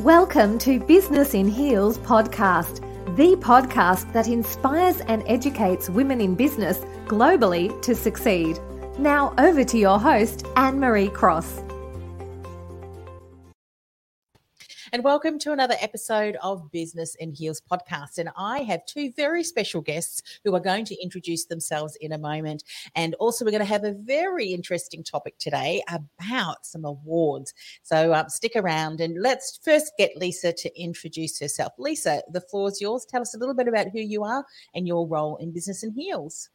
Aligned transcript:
Welcome 0.00 0.58
to 0.58 0.80
Business 0.80 1.34
in 1.34 1.48
Heels 1.48 1.98
podcast, 1.98 2.80
the 3.16 3.36
podcast 3.36 4.12
that 4.12 4.26
inspires 4.26 5.00
and 5.02 5.22
educates 5.26 5.88
women 5.88 6.20
in 6.20 6.34
business 6.34 6.78
globally 7.06 7.80
to 7.82 7.94
succeed. 7.94 8.58
Now, 8.98 9.32
over 9.38 9.62
to 9.62 9.78
your 9.78 10.00
host, 10.00 10.46
Anne 10.56 10.80
Marie 10.80 11.08
Cross. 11.08 11.63
And 14.94 15.02
welcome 15.02 15.40
to 15.40 15.50
another 15.50 15.74
episode 15.80 16.36
of 16.40 16.70
Business 16.70 17.16
in 17.16 17.32
Heels 17.32 17.60
podcast. 17.68 18.18
And 18.18 18.30
I 18.36 18.60
have 18.60 18.86
two 18.86 19.10
very 19.16 19.42
special 19.42 19.80
guests 19.80 20.22
who 20.44 20.54
are 20.54 20.60
going 20.60 20.84
to 20.84 21.02
introduce 21.02 21.46
themselves 21.46 21.96
in 21.96 22.12
a 22.12 22.18
moment. 22.18 22.62
And 22.94 23.14
also, 23.14 23.44
we're 23.44 23.50
going 23.50 23.58
to 23.58 23.64
have 23.64 23.82
a 23.82 23.90
very 23.90 24.52
interesting 24.52 25.02
topic 25.02 25.36
today 25.40 25.82
about 25.88 26.64
some 26.64 26.84
awards. 26.84 27.52
So 27.82 28.14
um, 28.14 28.28
stick 28.28 28.52
around 28.54 29.00
and 29.00 29.20
let's 29.20 29.58
first 29.64 29.90
get 29.98 30.16
Lisa 30.16 30.52
to 30.52 30.80
introduce 30.80 31.40
herself. 31.40 31.72
Lisa, 31.76 32.22
the 32.30 32.42
floor 32.42 32.68
is 32.68 32.80
yours. 32.80 33.04
Tell 33.04 33.20
us 33.20 33.34
a 33.34 33.38
little 33.38 33.56
bit 33.56 33.66
about 33.66 33.88
who 33.88 33.98
you 33.98 34.22
are 34.22 34.46
and 34.76 34.86
your 34.86 35.08
role 35.08 35.38
in 35.38 35.50
Business 35.50 35.82
in 35.82 35.90
Heels. 35.90 36.50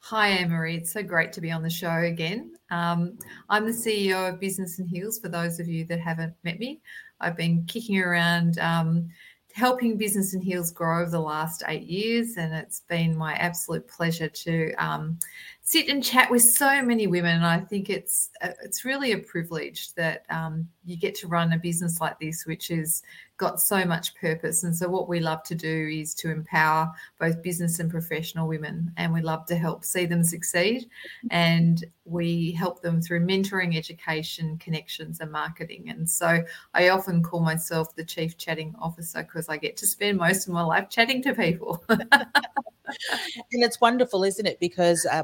Hi, 0.00 0.28
Anne 0.28 0.50
Marie. 0.50 0.76
It's 0.76 0.92
so 0.92 1.02
great 1.02 1.32
to 1.32 1.40
be 1.40 1.50
on 1.50 1.62
the 1.62 1.70
show 1.70 1.98
again. 1.98 2.54
Um, 2.70 3.18
I'm 3.48 3.66
the 3.66 3.72
CEO 3.72 4.28
of 4.28 4.38
Business 4.38 4.78
in 4.78 4.86
Heels 4.86 5.18
for 5.18 5.28
those 5.28 5.58
of 5.58 5.66
you 5.66 5.84
that 5.86 5.98
haven't 5.98 6.34
met 6.44 6.60
me. 6.60 6.80
I've 7.20 7.36
been 7.36 7.64
kicking 7.64 7.98
around 7.98 8.58
um, 8.58 9.08
helping 9.52 9.96
Business 9.96 10.32
in 10.32 10.40
Heels 10.40 10.70
grow 10.70 11.02
over 11.02 11.10
the 11.10 11.18
last 11.18 11.64
eight 11.66 11.84
years, 11.84 12.36
and 12.36 12.54
it's 12.54 12.80
been 12.88 13.16
my 13.16 13.34
absolute 13.34 13.88
pleasure 13.88 14.28
to 14.28 14.72
um, 14.74 15.18
sit 15.66 15.88
and 15.88 16.02
chat 16.02 16.30
with 16.30 16.42
so 16.42 16.80
many 16.80 17.08
women. 17.08 17.34
And 17.34 17.44
I 17.44 17.58
think 17.58 17.90
it's 17.90 18.30
uh, 18.40 18.50
it's 18.62 18.84
really 18.84 19.12
a 19.12 19.18
privilege 19.18 19.92
that 19.94 20.24
um, 20.30 20.68
you 20.84 20.96
get 20.96 21.16
to 21.16 21.26
run 21.26 21.52
a 21.52 21.58
business 21.58 22.00
like 22.00 22.20
this, 22.20 22.46
which 22.46 22.68
has 22.68 23.02
got 23.36 23.60
so 23.60 23.84
much 23.84 24.14
purpose. 24.14 24.62
And 24.62 24.74
so, 24.74 24.88
what 24.88 25.08
we 25.08 25.18
love 25.18 25.42
to 25.42 25.56
do 25.56 25.88
is 25.92 26.14
to 26.16 26.30
empower 26.30 26.92
both 27.18 27.42
business 27.42 27.80
and 27.80 27.90
professional 27.90 28.46
women, 28.46 28.92
and 28.96 29.12
we 29.12 29.22
love 29.22 29.44
to 29.46 29.56
help 29.56 29.84
see 29.84 30.06
them 30.06 30.22
succeed. 30.22 30.88
And 31.32 31.84
we 32.04 32.52
help 32.52 32.80
them 32.80 33.02
through 33.02 33.26
mentoring, 33.26 33.76
education, 33.76 34.58
connections, 34.58 35.18
and 35.18 35.32
marketing. 35.32 35.90
And 35.90 36.08
so, 36.08 36.44
I 36.74 36.90
often 36.90 37.24
call 37.24 37.40
myself 37.40 37.94
the 37.96 38.04
chief 38.04 38.38
chatting 38.38 38.72
officer 38.80 39.24
because 39.24 39.48
I 39.48 39.56
get 39.56 39.76
to 39.78 39.86
spend 39.88 40.18
most 40.18 40.46
of 40.46 40.54
my 40.54 40.62
life 40.62 40.90
chatting 40.90 41.24
to 41.24 41.34
people. 41.34 41.84
and 43.52 43.62
it's 43.62 43.80
wonderful, 43.80 44.24
isn't 44.24 44.46
it? 44.46 44.58
Because 44.60 45.06
uh, 45.10 45.22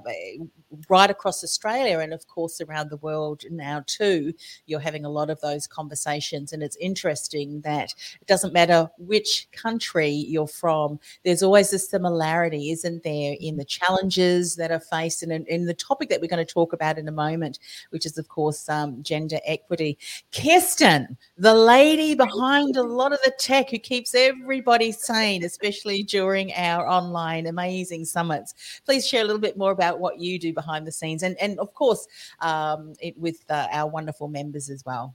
right 0.89 1.11
across 1.11 1.45
Australia 1.45 1.99
and, 1.99 2.13
of 2.13 2.27
course, 2.27 2.61
around 2.61 2.91
the 2.91 2.97
world 2.99 3.45
now, 3.51 3.83
too, 3.87 4.33
you're 4.67 4.81
having 4.81 5.05
a 5.05 5.11
lot 5.11 5.31
of 5.31 5.41
those 5.41 5.67
conversations. 5.67 6.53
And 6.53 6.63
it's 6.63 6.77
interesting 6.77 7.61
that 7.63 7.95
it 8.21 8.27
doesn't 8.27 8.53
matter 8.53 8.91
which 8.99 9.49
country 9.53 10.11
you're 10.11 10.47
from, 10.47 10.99
there's 11.25 11.43
always 11.43 11.73
a 11.73 11.79
similarity, 11.79 12.71
isn't 12.71 13.03
there, 13.03 13.37
in 13.41 13.57
the 13.57 13.65
challenges 13.65 14.57
that 14.57 14.71
are 14.71 14.81
faced 14.81 15.23
and 15.23 15.33
in, 15.33 15.47
in 15.47 15.67
the 15.67 15.75
topic 15.75 16.09
that 16.09 16.21
we're 16.21 16.29
going 16.29 16.45
to 16.45 16.53
talk 16.53 16.73
about 16.73 16.99
in 16.99 17.09
a 17.09 17.13
moment, 17.13 17.59
which 17.91 18.07
is, 18.07 18.19
of 18.19 18.29
course, 18.29 18.69
um, 18.69 19.03
gender 19.03 19.39
equity. 19.45 19.99
Kirsten, 20.33 21.17
the 21.37 21.55
lady 21.55 22.15
behind 22.15 22.77
a 22.77 22.83
lot 22.83 23.13
of 23.13 23.19
the 23.25 23.33
tech 23.39 23.71
who 23.71 23.79
keeps 23.79 24.15
everybody 24.15 24.93
sane, 24.93 25.45
especially 25.45 26.03
during 26.03 26.53
our 26.55 26.87
online 26.89 27.47
amazing 27.47 28.05
summits. 28.05 28.55
Please 28.85 29.07
share 29.07 29.23
a 29.23 29.25
little 29.25 29.41
bit 29.41 29.57
more 29.57 29.73
about 29.73 30.01
what 30.01 30.19
you 30.19 30.39
do 30.39 30.53
behind 30.63 30.87
the 30.87 30.93
scenes 30.93 31.23
and, 31.23 31.37
and 31.41 31.59
of 31.59 31.71
course, 31.75 32.07
um, 32.41 32.95
it, 33.01 33.15
with 33.19 33.39
uh, 33.49 33.67
our 33.73 33.89
wonderful 33.91 34.29
members 34.29 34.71
as 34.71 34.83
well. 34.85 35.07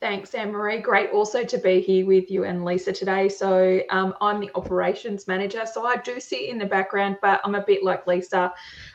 Thanks, 0.00 0.34
Anne 0.34 0.52
Marie. 0.52 0.80
Great 0.80 1.10
also 1.12 1.44
to 1.44 1.56
be 1.56 1.80
here 1.80 2.04
with 2.04 2.30
you 2.30 2.44
and 2.44 2.62
Lisa 2.62 2.92
today. 2.92 3.26
So, 3.26 3.80
um, 3.88 4.12
I'm 4.20 4.38
the 4.38 4.50
operations 4.54 5.26
manager. 5.26 5.64
So, 5.64 5.86
I 5.86 5.96
do 5.96 6.20
sit 6.20 6.42
in 6.42 6.58
the 6.58 6.66
background, 6.66 7.16
but 7.22 7.40
I'm 7.42 7.54
a 7.54 7.64
bit 7.64 7.82
like 7.82 8.06
Lisa. 8.06 8.52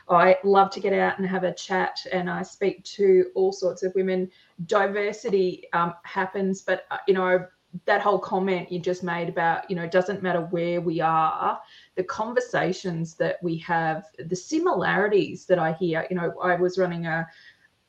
I 0.08 0.36
love 0.44 0.70
to 0.70 0.78
get 0.78 0.92
out 0.92 1.18
and 1.18 1.26
have 1.26 1.42
a 1.42 1.52
chat, 1.52 1.96
and 2.12 2.30
I 2.30 2.42
speak 2.42 2.84
to 2.96 3.26
all 3.34 3.50
sorts 3.50 3.82
of 3.82 3.92
women. 3.96 4.30
Diversity 4.66 5.64
um, 5.72 5.94
happens, 6.04 6.62
but, 6.62 6.84
uh, 6.92 6.98
you 7.08 7.14
know, 7.14 7.44
that 7.84 8.00
whole 8.00 8.18
comment 8.18 8.70
you 8.70 8.80
just 8.80 9.02
made 9.02 9.28
about, 9.28 9.70
you 9.70 9.76
know, 9.76 9.84
it 9.84 9.92
doesn't 9.92 10.22
matter 10.22 10.40
where 10.40 10.80
we 10.80 11.00
are, 11.00 11.60
the 11.94 12.02
conversations 12.04 13.14
that 13.14 13.36
we 13.42 13.56
have, 13.58 14.06
the 14.18 14.36
similarities 14.36 15.46
that 15.46 15.58
I 15.58 15.72
hear. 15.72 16.06
You 16.10 16.16
know, 16.16 16.34
I 16.42 16.56
was 16.56 16.78
running 16.78 17.06
a 17.06 17.26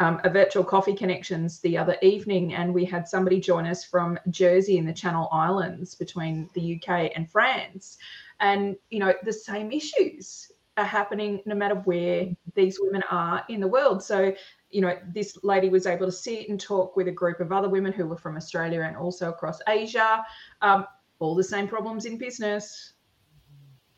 um, 0.02 0.20
a 0.24 0.30
virtual 0.32 0.64
coffee 0.64 0.96
connections 0.96 1.60
the 1.60 1.78
other 1.78 1.96
evening, 2.02 2.56
and 2.56 2.74
we 2.74 2.86
had 2.86 3.08
somebody 3.08 3.40
join 3.40 3.68
us 3.68 3.84
from 3.84 4.18
Jersey 4.32 4.80
in 4.80 4.86
the 4.86 4.94
Channel 4.94 5.30
Islands 5.32 5.94
between 5.94 6.50
the 6.56 6.76
UK 6.76 7.12
and 7.16 7.30
France. 7.30 8.00
And, 8.40 8.76
you 8.90 8.98
know, 8.98 9.14
the 9.24 9.32
same 9.32 9.72
issues 9.72 10.52
are 10.78 10.86
happening 10.86 11.42
no 11.46 11.54
matter 11.54 11.76
where 11.76 12.30
these 12.56 12.80
women 12.82 13.04
are 13.12 13.46
in 13.48 13.60
the 13.60 13.68
world. 13.68 14.02
So, 14.02 14.34
you 14.72 14.82
know, 14.82 14.98
this 15.14 15.38
lady 15.44 15.70
was 15.70 15.86
able 15.86 16.06
to 16.06 16.12
sit 16.12 16.50
and 16.50 16.60
talk 16.60 16.96
with 16.96 17.08
a 17.08 17.12
group 17.12 17.40
of 17.40 17.52
other 17.52 17.70
women 17.70 17.92
who 17.92 18.06
were 18.06 18.18
from 18.18 18.38
Australia 18.38 18.82
and 18.82 18.96
also 18.96 19.30
across 19.30 19.60
Asia. 19.68 20.26
Um, 20.62 20.86
all 21.20 21.36
the 21.36 21.44
same 21.44 21.68
problems 21.68 22.06
in 22.06 22.18
business. 22.18 22.94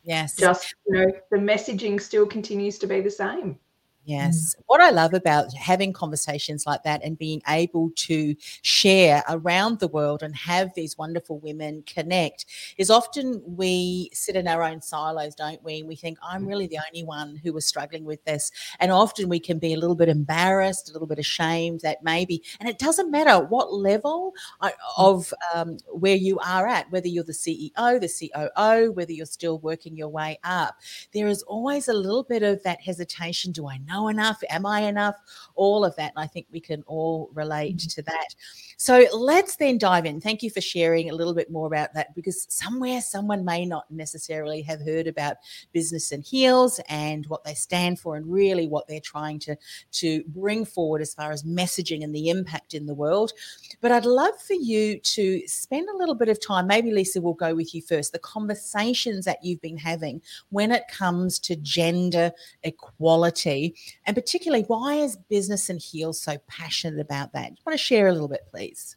Yes. 0.02 0.36
Just, 0.36 0.74
you 0.86 0.94
know, 0.94 1.06
the 1.30 1.38
messaging 1.38 2.00
still 2.00 2.26
continues 2.26 2.78
to 2.78 2.86
be 2.86 3.00
the 3.00 3.10
same. 3.10 3.58
Yes. 4.04 4.54
Mm. 4.54 4.62
What 4.66 4.80
I 4.80 4.90
love 4.90 5.14
about 5.14 5.52
having 5.54 5.92
conversations 5.92 6.66
like 6.66 6.82
that 6.82 7.02
and 7.02 7.16
being 7.16 7.40
able 7.48 7.90
to 7.96 8.34
share 8.62 9.22
around 9.28 9.80
the 9.80 9.88
world 9.88 10.22
and 10.22 10.36
have 10.36 10.74
these 10.74 10.98
wonderful 10.98 11.38
women 11.38 11.82
connect 11.86 12.46
is 12.76 12.90
often 12.90 13.42
we 13.46 14.10
sit 14.12 14.36
in 14.36 14.46
our 14.46 14.62
own 14.62 14.82
silos, 14.82 15.34
don't 15.34 15.62
we? 15.64 15.78
And 15.78 15.88
we 15.88 15.96
think, 15.96 16.18
I'm 16.22 16.44
mm. 16.44 16.48
really 16.48 16.66
the 16.66 16.80
only 16.86 17.04
one 17.04 17.36
who 17.36 17.52
was 17.52 17.66
struggling 17.66 18.04
with 18.04 18.22
this. 18.24 18.50
And 18.78 18.92
often 18.92 19.28
we 19.28 19.40
can 19.40 19.58
be 19.58 19.72
a 19.72 19.78
little 19.78 19.96
bit 19.96 20.08
embarrassed, 20.08 20.90
a 20.90 20.92
little 20.92 21.08
bit 21.08 21.18
ashamed 21.18 21.80
that 21.80 22.02
maybe, 22.02 22.42
and 22.60 22.68
it 22.68 22.78
doesn't 22.78 23.10
matter 23.10 23.44
what 23.44 23.72
level 23.72 24.34
mm. 24.62 24.70
of 24.98 25.32
um, 25.54 25.78
where 25.92 26.16
you 26.16 26.38
are 26.40 26.66
at, 26.66 26.90
whether 26.90 27.08
you're 27.08 27.24
the 27.24 27.32
CEO, 27.32 27.72
the 27.74 28.30
COO, 28.54 28.92
whether 28.92 29.12
you're 29.12 29.24
still 29.24 29.58
working 29.60 29.96
your 29.96 30.08
way 30.08 30.38
up, 30.44 30.76
there 31.14 31.28
is 31.28 31.42
always 31.44 31.88
a 31.88 31.94
little 31.94 32.22
bit 32.22 32.42
of 32.42 32.62
that 32.64 32.82
hesitation. 32.82 33.52
Do 33.52 33.66
I 33.68 33.78
know? 33.78 33.93
Know 33.94 34.08
enough? 34.08 34.42
Am 34.50 34.66
I 34.66 34.80
enough? 34.80 35.14
All 35.54 35.84
of 35.84 35.94
that. 35.96 36.12
And 36.16 36.24
I 36.24 36.26
think 36.26 36.46
we 36.50 36.60
can 36.60 36.82
all 36.86 37.30
relate 37.32 37.76
mm-hmm. 37.76 37.88
to 37.88 38.02
that. 38.02 38.34
So 38.76 39.06
let's 39.14 39.56
then 39.56 39.78
dive 39.78 40.04
in. 40.04 40.20
Thank 40.20 40.42
you 40.42 40.50
for 40.50 40.60
sharing 40.60 41.10
a 41.10 41.14
little 41.14 41.34
bit 41.34 41.50
more 41.50 41.68
about 41.68 41.94
that 41.94 42.14
because 42.14 42.46
somewhere 42.50 43.00
someone 43.00 43.44
may 43.44 43.64
not 43.64 43.88
necessarily 43.90 44.62
have 44.62 44.80
heard 44.80 45.06
about 45.06 45.36
Business 45.72 46.10
in 46.10 46.22
Heels 46.22 46.80
and 46.88 47.24
what 47.26 47.44
they 47.44 47.54
stand 47.54 48.00
for 48.00 48.16
and 48.16 48.30
really 48.30 48.66
what 48.66 48.88
they're 48.88 49.00
trying 49.00 49.38
to, 49.40 49.56
to 49.92 50.24
bring 50.28 50.64
forward 50.64 51.00
as 51.00 51.14
far 51.14 51.30
as 51.30 51.44
messaging 51.44 52.02
and 52.02 52.14
the 52.14 52.30
impact 52.30 52.74
in 52.74 52.86
the 52.86 52.94
world. 52.94 53.32
But 53.80 53.92
I'd 53.92 54.06
love 54.06 54.34
for 54.40 54.54
you 54.54 54.98
to 54.98 55.46
spend 55.46 55.88
a 55.88 55.96
little 55.96 56.16
bit 56.16 56.28
of 56.28 56.44
time. 56.44 56.66
Maybe 56.66 56.90
Lisa 56.90 57.20
will 57.20 57.34
go 57.34 57.54
with 57.54 57.74
you 57.74 57.80
first. 57.80 58.12
The 58.12 58.18
conversations 58.18 59.24
that 59.24 59.44
you've 59.44 59.60
been 59.60 59.78
having 59.78 60.20
when 60.50 60.72
it 60.72 60.88
comes 60.88 61.38
to 61.40 61.54
gender 61.56 62.32
equality 62.64 63.76
And 64.06 64.14
particularly, 64.14 64.64
why 64.64 64.94
is 64.94 65.16
Business 65.28 65.70
in 65.70 65.78
Heels 65.78 66.20
so 66.20 66.36
passionate 66.46 67.00
about 67.00 67.32
that? 67.32 67.50
You 67.50 67.56
want 67.66 67.78
to 67.78 67.84
share 67.84 68.08
a 68.08 68.12
little 68.12 68.28
bit, 68.28 68.46
please? 68.50 68.96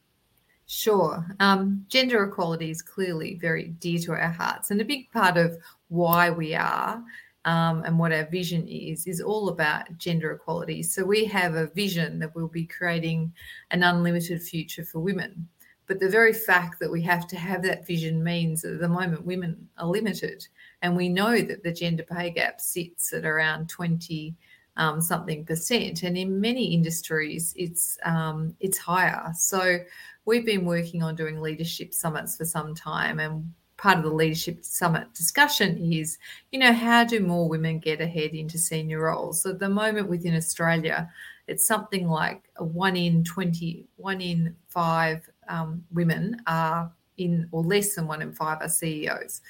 Sure. 0.66 1.26
Um, 1.40 1.86
gender 1.88 2.24
equality 2.24 2.70
is 2.70 2.82
clearly 2.82 3.36
very 3.36 3.70
dear 3.80 4.00
to 4.00 4.12
our 4.12 4.32
hearts, 4.32 4.70
and 4.70 4.82
a 4.82 4.86
big 4.86 5.10
part 5.12 5.38
of 5.38 5.58
why 5.88 6.30
we 6.30 6.56
are 6.56 7.02
um, 7.46 7.84
and 7.86 7.98
what 7.98 8.12
our 8.12 8.26
vision 8.26 8.68
is 8.68 9.08
is 9.08 9.22
all 9.22 9.48
about 9.48 9.98
gender 9.98 10.34
equality. 10.34 10.84
So 10.84 11.06
we 11.06 11.24
have 11.26 11.56
a 11.56 11.68
vision 11.68 12.20
that 12.20 12.36
we'll 12.36 12.50
be 12.50 12.66
creating 12.66 13.32
an 13.72 13.84
unlimited 13.84 14.42
future 14.44 14.84
for 14.84 15.00
women. 15.00 15.48
But 15.88 16.02
the 16.02 16.10
very 16.10 16.34
fact 16.34 16.82
that 16.82 16.92
we 16.92 17.02
have 17.04 17.26
to 17.28 17.38
have 17.38 17.64
that 17.64 17.88
vision 17.88 18.22
means 18.22 18.62
that 18.62 18.74
at 18.74 18.80
the 18.82 18.90
moment 18.90 19.26
women 19.26 19.70
are 19.78 19.88
limited. 19.88 20.46
And 20.82 20.98
we 20.98 21.08
know 21.08 21.40
that 21.40 21.64
the 21.64 21.72
gender 21.72 22.04
pay 22.04 22.32
gap 22.32 22.60
sits 22.60 23.14
at 23.14 23.24
around 23.24 23.70
20 23.70 24.36
um, 24.78 25.02
something 25.02 25.44
percent. 25.44 26.04
And 26.04 26.18
in 26.18 26.40
many 26.40 26.74
industries, 26.74 27.54
it's 27.58 27.98
um, 28.06 28.56
it's 28.60 28.78
higher. 28.78 29.32
So 29.36 29.80
we've 30.26 30.46
been 30.46 30.66
working 30.66 31.04
on 31.04 31.16
doing 31.16 31.42
leadership 31.42 31.94
summits 31.94 32.38
for 32.38 32.46
some 32.46 32.74
time. 32.74 33.20
And 33.20 33.52
part 33.78 33.98
of 33.98 34.04
the 34.04 34.10
leadership 34.10 34.64
summit 34.64 35.14
discussion 35.14 35.78
is, 35.78 36.18
you 36.52 36.60
know, 36.60 36.74
how 36.74 37.04
do 37.04 37.20
more 37.20 37.48
women 37.48 37.80
get 37.80 38.02
ahead 38.02 38.32
into 38.32 38.58
senior 38.58 39.02
roles? 39.02 39.42
So 39.42 39.52
at 39.52 39.60
the 39.60 39.70
moment 39.70 40.10
within 40.10 40.36
Australia, 40.36 41.10
it's 41.48 41.66
something 41.66 42.08
like 42.08 42.44
one 42.58 42.96
in 42.96 43.24
20, 43.24 43.86
one 43.96 44.22
in 44.22 44.56
five 44.68 45.28
um, 45.48 45.84
women 45.92 46.42
are 46.46 46.92
in, 47.18 47.48
or 47.52 47.64
less 47.64 47.96
than 47.96 48.08
one 48.08 48.22
in 48.22 48.34
five 48.34 48.62
are 48.62 48.70
CEOs. 48.70 49.42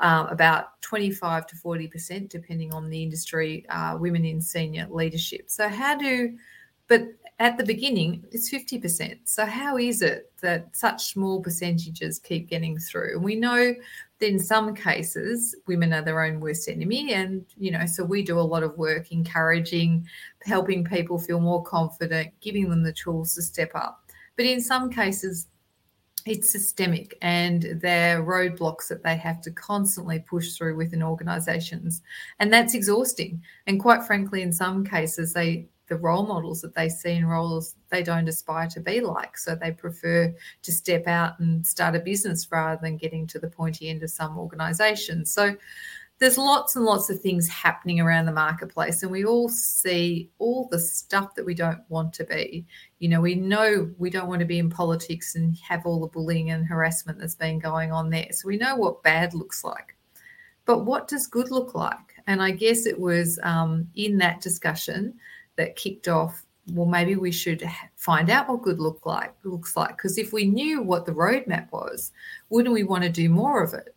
Um, 0.00 0.26
about 0.26 0.80
25 0.82 1.46
to 1.46 1.56
40%, 1.56 2.28
depending 2.28 2.72
on 2.72 2.90
the 2.90 3.02
industry, 3.02 3.64
uh, 3.68 3.96
women 3.98 4.24
in 4.24 4.40
senior 4.40 4.86
leadership. 4.90 5.48
So, 5.48 5.68
how 5.68 5.96
do, 5.96 6.36
but 6.88 7.02
at 7.38 7.56
the 7.56 7.64
beginning, 7.64 8.24
it's 8.32 8.52
50%. 8.52 9.20
So, 9.24 9.46
how 9.46 9.78
is 9.78 10.02
it 10.02 10.32
that 10.40 10.74
such 10.76 11.12
small 11.12 11.40
percentages 11.40 12.18
keep 12.18 12.48
getting 12.48 12.78
through? 12.78 13.14
And 13.14 13.24
we 13.24 13.36
know 13.36 13.74
that 14.18 14.28
in 14.28 14.38
some 14.38 14.74
cases, 14.74 15.54
women 15.66 15.92
are 15.92 16.02
their 16.02 16.22
own 16.22 16.40
worst 16.40 16.68
enemy. 16.68 17.12
And, 17.14 17.44
you 17.56 17.70
know, 17.70 17.86
so 17.86 18.02
we 18.04 18.22
do 18.22 18.38
a 18.38 18.40
lot 18.40 18.64
of 18.64 18.76
work 18.76 19.12
encouraging, 19.12 20.06
helping 20.42 20.84
people 20.84 21.18
feel 21.18 21.40
more 21.40 21.62
confident, 21.62 22.32
giving 22.40 22.68
them 22.68 22.82
the 22.82 22.92
tools 22.92 23.34
to 23.34 23.42
step 23.42 23.70
up. 23.74 24.04
But 24.36 24.46
in 24.46 24.60
some 24.60 24.90
cases, 24.90 25.46
it's 26.28 26.50
systemic 26.50 27.16
and 27.22 27.80
there 27.80 28.20
are 28.20 28.24
roadblocks 28.24 28.88
that 28.88 29.02
they 29.02 29.16
have 29.16 29.40
to 29.42 29.50
constantly 29.50 30.20
push 30.20 30.54
through 30.54 30.76
within 30.76 31.02
organizations. 31.02 32.02
And 32.38 32.52
that's 32.52 32.74
exhausting. 32.74 33.42
And 33.66 33.80
quite 33.80 34.04
frankly, 34.04 34.42
in 34.42 34.52
some 34.52 34.84
cases, 34.84 35.32
they 35.32 35.68
the 35.88 35.96
role 35.96 36.26
models 36.26 36.60
that 36.60 36.74
they 36.74 36.88
see 36.88 37.12
in 37.12 37.26
roles 37.26 37.74
they 37.88 38.02
don't 38.02 38.28
aspire 38.28 38.68
to 38.68 38.80
be 38.80 39.00
like. 39.00 39.38
So 39.38 39.54
they 39.54 39.72
prefer 39.72 40.34
to 40.62 40.72
step 40.72 41.06
out 41.06 41.38
and 41.40 41.66
start 41.66 41.96
a 41.96 42.00
business 42.00 42.46
rather 42.52 42.78
than 42.80 42.98
getting 42.98 43.26
to 43.28 43.38
the 43.38 43.48
pointy 43.48 43.88
end 43.88 44.02
of 44.02 44.10
some 44.10 44.38
organizations. 44.38 45.32
So 45.32 45.56
there's 46.18 46.36
lots 46.36 46.74
and 46.74 46.84
lots 46.84 47.10
of 47.10 47.20
things 47.20 47.48
happening 47.48 48.00
around 48.00 48.26
the 48.26 48.32
marketplace 48.32 49.02
and 49.02 49.12
we 49.12 49.24
all 49.24 49.48
see 49.48 50.30
all 50.38 50.68
the 50.70 50.78
stuff 50.78 51.34
that 51.34 51.46
we 51.46 51.54
don't 51.54 51.82
want 51.88 52.12
to 52.14 52.24
be. 52.24 52.66
You 52.98 53.08
know 53.08 53.20
we 53.20 53.34
know 53.34 53.90
we 53.98 54.10
don't 54.10 54.28
want 54.28 54.40
to 54.40 54.46
be 54.46 54.58
in 54.58 54.70
politics 54.70 55.34
and 55.36 55.56
have 55.58 55.86
all 55.86 56.00
the 56.00 56.08
bullying 56.08 56.50
and 56.50 56.66
harassment 56.66 57.18
that's 57.18 57.36
been 57.36 57.58
going 57.58 57.92
on 57.92 58.10
there 58.10 58.28
so 58.32 58.48
we 58.48 58.56
know 58.56 58.76
what 58.76 59.02
bad 59.02 59.34
looks 59.34 59.62
like. 59.62 59.96
But 60.64 60.84
what 60.84 61.08
does 61.08 61.26
good 61.26 61.50
look 61.50 61.74
like? 61.74 61.98
And 62.26 62.42
i 62.42 62.50
guess 62.50 62.84
it 62.84 62.98
was 62.98 63.38
um, 63.42 63.88
in 63.94 64.18
that 64.18 64.40
discussion 64.40 65.14
that 65.56 65.76
kicked 65.76 66.08
off 66.08 66.44
well 66.72 66.86
maybe 66.86 67.16
we 67.16 67.32
should 67.32 67.62
find 67.96 68.28
out 68.30 68.48
what 68.48 68.62
good 68.62 68.78
look 68.78 69.06
like 69.06 69.32
looks 69.44 69.76
like 69.76 69.96
because 69.96 70.18
if 70.18 70.32
we 70.32 70.46
knew 70.46 70.82
what 70.82 71.06
the 71.06 71.12
roadmap 71.12 71.70
was 71.72 72.12
wouldn't 72.50 72.74
we 72.74 72.84
want 72.84 73.02
to 73.02 73.08
do 73.08 73.28
more 73.28 73.62
of 73.62 73.72
it 73.72 73.94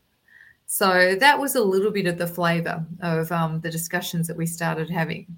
so 0.72 1.16
that 1.16 1.38
was 1.38 1.56
a 1.56 1.62
little 1.62 1.92
bit 1.92 2.06
of 2.06 2.18
the 2.18 2.26
flavour 2.26 2.86
of 3.02 3.30
um, 3.34 3.60
the 3.60 3.70
discussions 3.70 4.26
that 4.28 4.38
we 4.38 4.46
started 4.46 4.90
having. 4.90 5.38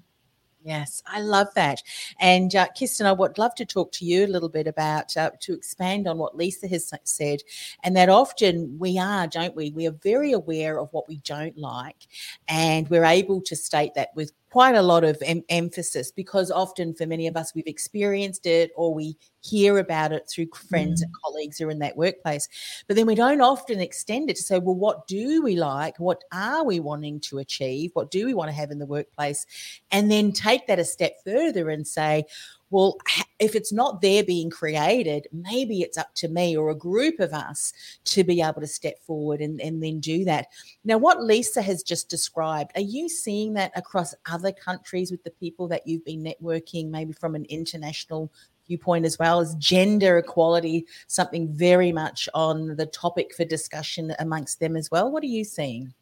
Yes, 0.62 1.02
I 1.06 1.22
love 1.22 1.48
that. 1.56 1.82
And 2.20 2.54
uh, 2.54 2.68
Kirsten, 2.78 3.04
I 3.04 3.12
would 3.12 3.36
love 3.36 3.56
to 3.56 3.64
talk 3.64 3.90
to 3.94 4.04
you 4.04 4.26
a 4.26 4.28
little 4.28 4.48
bit 4.48 4.68
about 4.68 5.16
uh, 5.16 5.32
to 5.40 5.52
expand 5.52 6.06
on 6.06 6.18
what 6.18 6.36
Lisa 6.36 6.68
has 6.68 6.92
said, 7.02 7.40
and 7.82 7.96
that 7.96 8.08
often 8.08 8.78
we 8.78 8.96
are, 8.96 9.26
don't 9.26 9.56
we? 9.56 9.72
We 9.72 9.88
are 9.88 9.96
very 10.04 10.30
aware 10.30 10.78
of 10.78 10.92
what 10.92 11.08
we 11.08 11.16
don't 11.18 11.58
like, 11.58 12.06
and 12.46 12.88
we're 12.88 13.04
able 13.04 13.40
to 13.40 13.56
state 13.56 13.94
that 13.94 14.10
with 14.14 14.30
quite 14.54 14.76
a 14.76 14.82
lot 14.82 15.02
of 15.02 15.20
em- 15.22 15.42
emphasis 15.48 16.12
because 16.12 16.48
often 16.48 16.94
for 16.94 17.06
many 17.06 17.26
of 17.26 17.36
us 17.36 17.52
we've 17.56 17.66
experienced 17.66 18.46
it 18.46 18.70
or 18.76 18.94
we 18.94 19.16
hear 19.40 19.78
about 19.78 20.12
it 20.12 20.30
through 20.30 20.46
friends 20.70 21.00
mm. 21.00 21.06
and 21.06 21.14
colleagues 21.24 21.58
who 21.58 21.66
are 21.66 21.72
in 21.72 21.80
that 21.80 21.96
workplace. 21.96 22.48
But 22.86 22.94
then 22.94 23.04
we 23.04 23.16
don't 23.16 23.40
often 23.40 23.80
extend 23.80 24.30
it 24.30 24.36
to 24.36 24.44
say 24.44 24.60
well 24.60 24.76
what 24.76 25.08
do 25.08 25.42
we 25.42 25.56
like? 25.56 25.98
What 25.98 26.22
are 26.30 26.64
we 26.64 26.78
wanting 26.78 27.18
to 27.22 27.38
achieve? 27.38 27.90
What 27.94 28.12
do 28.12 28.26
we 28.26 28.32
want 28.32 28.48
to 28.48 28.54
have 28.54 28.70
in 28.70 28.78
the 28.78 28.86
workplace? 28.86 29.44
And 29.90 30.08
then 30.08 30.30
take 30.30 30.68
that 30.68 30.78
a 30.78 30.84
step 30.84 31.16
further 31.24 31.68
and 31.68 31.84
say 31.84 32.24
well, 32.70 32.96
if 33.38 33.54
it's 33.54 33.72
not 33.72 34.00
there 34.00 34.22
being 34.22 34.48
created, 34.50 35.26
maybe 35.32 35.80
it's 35.80 35.98
up 35.98 36.14
to 36.14 36.28
me 36.28 36.56
or 36.56 36.70
a 36.70 36.74
group 36.74 37.18
of 37.20 37.32
us 37.32 37.72
to 38.04 38.22
be 38.22 38.40
able 38.40 38.60
to 38.60 38.66
step 38.66 38.98
forward 39.00 39.40
and, 39.40 39.60
and 39.60 39.82
then 39.82 40.00
do 40.00 40.24
that. 40.24 40.46
Now, 40.84 40.98
what 40.98 41.22
Lisa 41.22 41.60
has 41.62 41.82
just 41.82 42.08
described, 42.08 42.70
are 42.76 42.80
you 42.80 43.08
seeing 43.08 43.54
that 43.54 43.72
across 43.74 44.14
other 44.30 44.52
countries 44.52 45.10
with 45.10 45.24
the 45.24 45.30
people 45.30 45.66
that 45.68 45.86
you've 45.86 46.04
been 46.04 46.22
networking, 46.22 46.90
maybe 46.90 47.12
from 47.12 47.34
an 47.34 47.44
international 47.46 48.30
viewpoint 48.66 49.04
as 49.04 49.18
well 49.18 49.40
as 49.40 49.54
gender 49.56 50.18
equality, 50.18 50.86
something 51.06 51.52
very 51.52 51.92
much 51.92 52.28
on 52.34 52.76
the 52.76 52.86
topic 52.86 53.34
for 53.34 53.44
discussion 53.44 54.14
amongst 54.20 54.60
them 54.60 54.76
as 54.76 54.90
well? 54.90 55.10
What 55.10 55.22
are 55.22 55.26
you 55.26 55.44
seeing? 55.44 55.92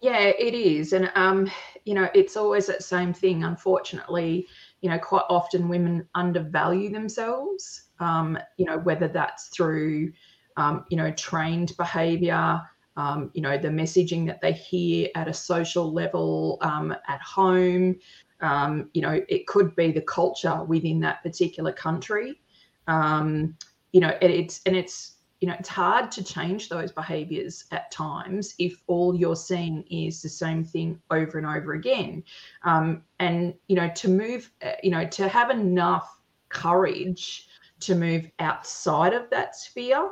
Yeah, 0.00 0.18
it 0.18 0.54
is. 0.54 0.92
And, 0.92 1.10
um, 1.16 1.50
you 1.84 1.94
know, 1.94 2.08
it's 2.14 2.36
always 2.36 2.66
that 2.66 2.84
same 2.84 3.12
thing. 3.12 3.42
Unfortunately, 3.42 4.46
you 4.80 4.90
know, 4.90 4.98
quite 4.98 5.24
often 5.28 5.68
women 5.68 6.08
undervalue 6.14 6.90
themselves, 6.90 7.84
um, 8.00 8.38
you 8.56 8.64
know, 8.64 8.78
whether 8.78 9.08
that's 9.08 9.48
through, 9.48 10.12
um, 10.56 10.84
you 10.88 10.96
know, 10.96 11.10
trained 11.12 11.76
behavior, 11.76 12.60
um, 12.96 13.30
you 13.34 13.42
know, 13.42 13.56
the 13.56 13.68
messaging 13.68 14.26
that 14.26 14.40
they 14.40 14.52
hear 14.52 15.08
at 15.14 15.28
a 15.28 15.34
social 15.34 15.92
level 15.92 16.58
um, 16.62 16.94
at 17.08 17.20
home. 17.20 17.96
Um, 18.40 18.90
you 18.94 19.02
know, 19.02 19.20
it 19.28 19.46
could 19.46 19.74
be 19.74 19.92
the 19.92 20.02
culture 20.02 20.62
within 20.64 21.00
that 21.00 21.22
particular 21.22 21.72
country. 21.72 22.40
Um, 22.86 23.56
you 23.92 24.00
know, 24.00 24.16
it, 24.20 24.30
it's, 24.30 24.60
and 24.66 24.76
it's, 24.76 25.17
you 25.40 25.48
know, 25.48 25.54
it's 25.58 25.68
hard 25.68 26.10
to 26.12 26.24
change 26.24 26.68
those 26.68 26.90
behaviors 26.90 27.64
at 27.70 27.90
times 27.90 28.54
if 28.58 28.82
all 28.88 29.14
you're 29.14 29.36
seeing 29.36 29.84
is 29.90 30.20
the 30.20 30.28
same 30.28 30.64
thing 30.64 31.00
over 31.10 31.38
and 31.38 31.46
over 31.46 31.74
again. 31.74 32.24
Um, 32.64 33.02
and, 33.20 33.54
you 33.68 33.76
know, 33.76 33.88
to 33.96 34.08
move, 34.08 34.50
uh, 34.62 34.72
you 34.82 34.90
know, 34.90 35.06
to 35.06 35.28
have 35.28 35.50
enough 35.50 36.20
courage 36.48 37.48
to 37.80 37.94
move 37.94 38.28
outside 38.40 39.12
of 39.12 39.30
that 39.30 39.54
sphere 39.54 40.10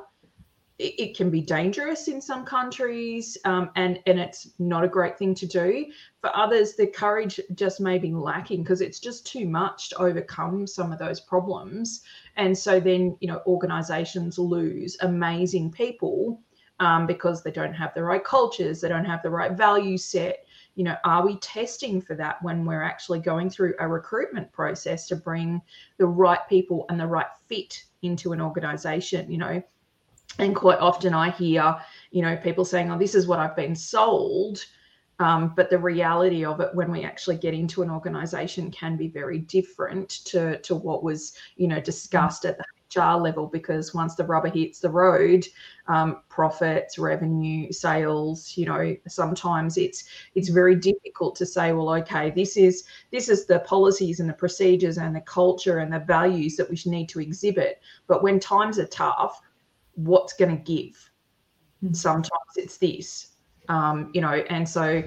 it, 0.79 0.95
it 0.99 1.17
can 1.17 1.31
be 1.31 1.41
dangerous 1.41 2.09
in 2.09 2.21
some 2.21 2.45
countries 2.45 3.39
um, 3.45 3.71
and 3.77 4.01
and 4.07 4.19
it's 4.19 4.51
not 4.59 4.85
a 4.85 4.89
great 4.89 5.19
thing 5.19 5.35
to 5.35 5.47
do. 5.47 5.87
For 6.21 6.35
others 6.37 6.75
the 6.75 6.87
courage 6.87 7.41
just 7.55 7.81
may 7.81 7.99
be 7.99 8.13
lacking 8.13 8.63
because 8.63 8.81
it's 8.81 9.01
just 9.01 9.27
too 9.27 9.49
much 9.49 9.91
to 9.91 9.99
overcome 9.99 10.67
some 10.67 10.93
of 10.93 10.99
those 10.99 11.21
problems. 11.21 12.03
And 12.37 12.57
so 12.57 12.81
then 12.81 13.17
you 13.21 13.29
know 13.29 13.43
organizations 13.47 14.39
lose 14.39 14.97
amazing 15.01 15.73
people 15.73 16.41
um, 16.79 17.07
because 17.07 17.43
they 17.43 17.51
don't 17.51 17.73
have 17.73 17.95
the 17.95 18.03
right 18.03 18.23
cultures 18.23 18.83
they 18.83 18.89
don't 18.89 19.07
have 19.07 19.23
the 19.23 19.31
right 19.31 19.53
value 19.53 19.97
set. 19.97 20.45
You 20.75 20.85
know 20.85 20.97
are 21.05 21.25
we 21.25 21.37
testing 21.39 22.03
for 22.03 22.15
that 22.17 22.43
when 22.43 22.67
we're 22.67 22.83
actually 22.83 23.21
going 23.21 23.49
through 23.49 23.75
a 23.81 23.89
recruitment 23.89 24.53
process 24.53 25.07
to 25.09 25.17
bring 25.17 25.63
the 25.97 26.07
right 26.07 26.47
people 26.51 26.85
and 26.91 27.01
the 27.01 27.07
right 27.07 27.33
fit 27.49 27.83
into 28.03 28.33
an 28.33 28.43
organization? 28.43 29.31
You 29.31 29.39
know 29.39 29.63
and 30.39 30.55
quite 30.55 30.79
often 30.79 31.15
I 31.15 31.31
hear, 31.31 31.77
you 32.11 32.23
know, 32.23 32.37
people 32.37 32.65
saying, 32.65 32.91
oh, 32.91 32.99
this 32.99 33.15
is 33.15 33.27
what 33.27 33.39
I've 33.39 33.57
been 33.57 33.75
sold. 33.75 34.65
Um, 35.19 35.55
but 35.57 35.71
the 35.71 35.79
reality 35.79 36.45
of 36.45 36.61
it 36.61 36.75
when 36.75 36.91
we 36.91 37.03
actually 37.03 37.39
get 37.39 37.55
into 37.55 37.83
an 37.83 37.89
organization 37.89 38.71
can 38.71 38.99
be 38.99 39.09
very 39.09 39.39
different 39.39 40.11
to, 40.27 40.59
to 40.59 40.75
what 40.75 41.03
was, 41.03 41.35
you 41.57 41.69
know, 41.69 41.81
discussed 41.81 42.45
at 42.45 42.59
the 42.59 42.65
HR 42.95 43.17
level 43.17 43.47
because 43.47 43.95
once 43.95 44.15
the 44.15 44.25
rubber 44.25 44.49
hits 44.49 44.79
the 44.79 44.91
road, 44.91 45.47
um, 45.89 46.23
profits, 46.29 46.99
revenue, 46.99 47.73
sales, 47.73 48.57
you 48.57 48.67
know, 48.67 48.97
sometimes 49.09 49.77
it's 49.77 50.05
it's 50.35 50.49
very 50.49 50.77
difficult 50.77 51.35
to 51.37 51.47
say, 51.47 51.73
well, 51.73 51.93
okay, 51.95 52.31
this 52.31 52.57
is 52.57 52.85
this 53.11 53.29
is 53.29 53.47
the 53.47 53.61
policies 53.61 54.21
and 54.21 54.29
the 54.29 54.35
procedures 54.35 54.99
and 54.99 55.15
the 55.15 55.21
culture 55.23 55.79
and 55.79 55.93
the 55.93 56.01
values 56.01 56.57
that 56.57 56.69
we 56.69 56.79
need 56.87 57.09
to 57.09 57.21
exhibit. 57.21 57.81
But 58.07 58.23
when 58.23 58.39
times 58.39 58.79
are 58.79 58.87
tough, 58.87 59.41
what's 59.97 60.33
going 60.33 60.57
to 60.57 60.63
give. 60.63 60.95
Mm-hmm. 61.83 61.93
Sometimes 61.93 62.57
it's 62.57 62.79
this. 62.79 63.33
Um, 63.69 64.13
you 64.15 64.21
know, 64.21 64.45
and 64.49 64.69
so 64.69 65.03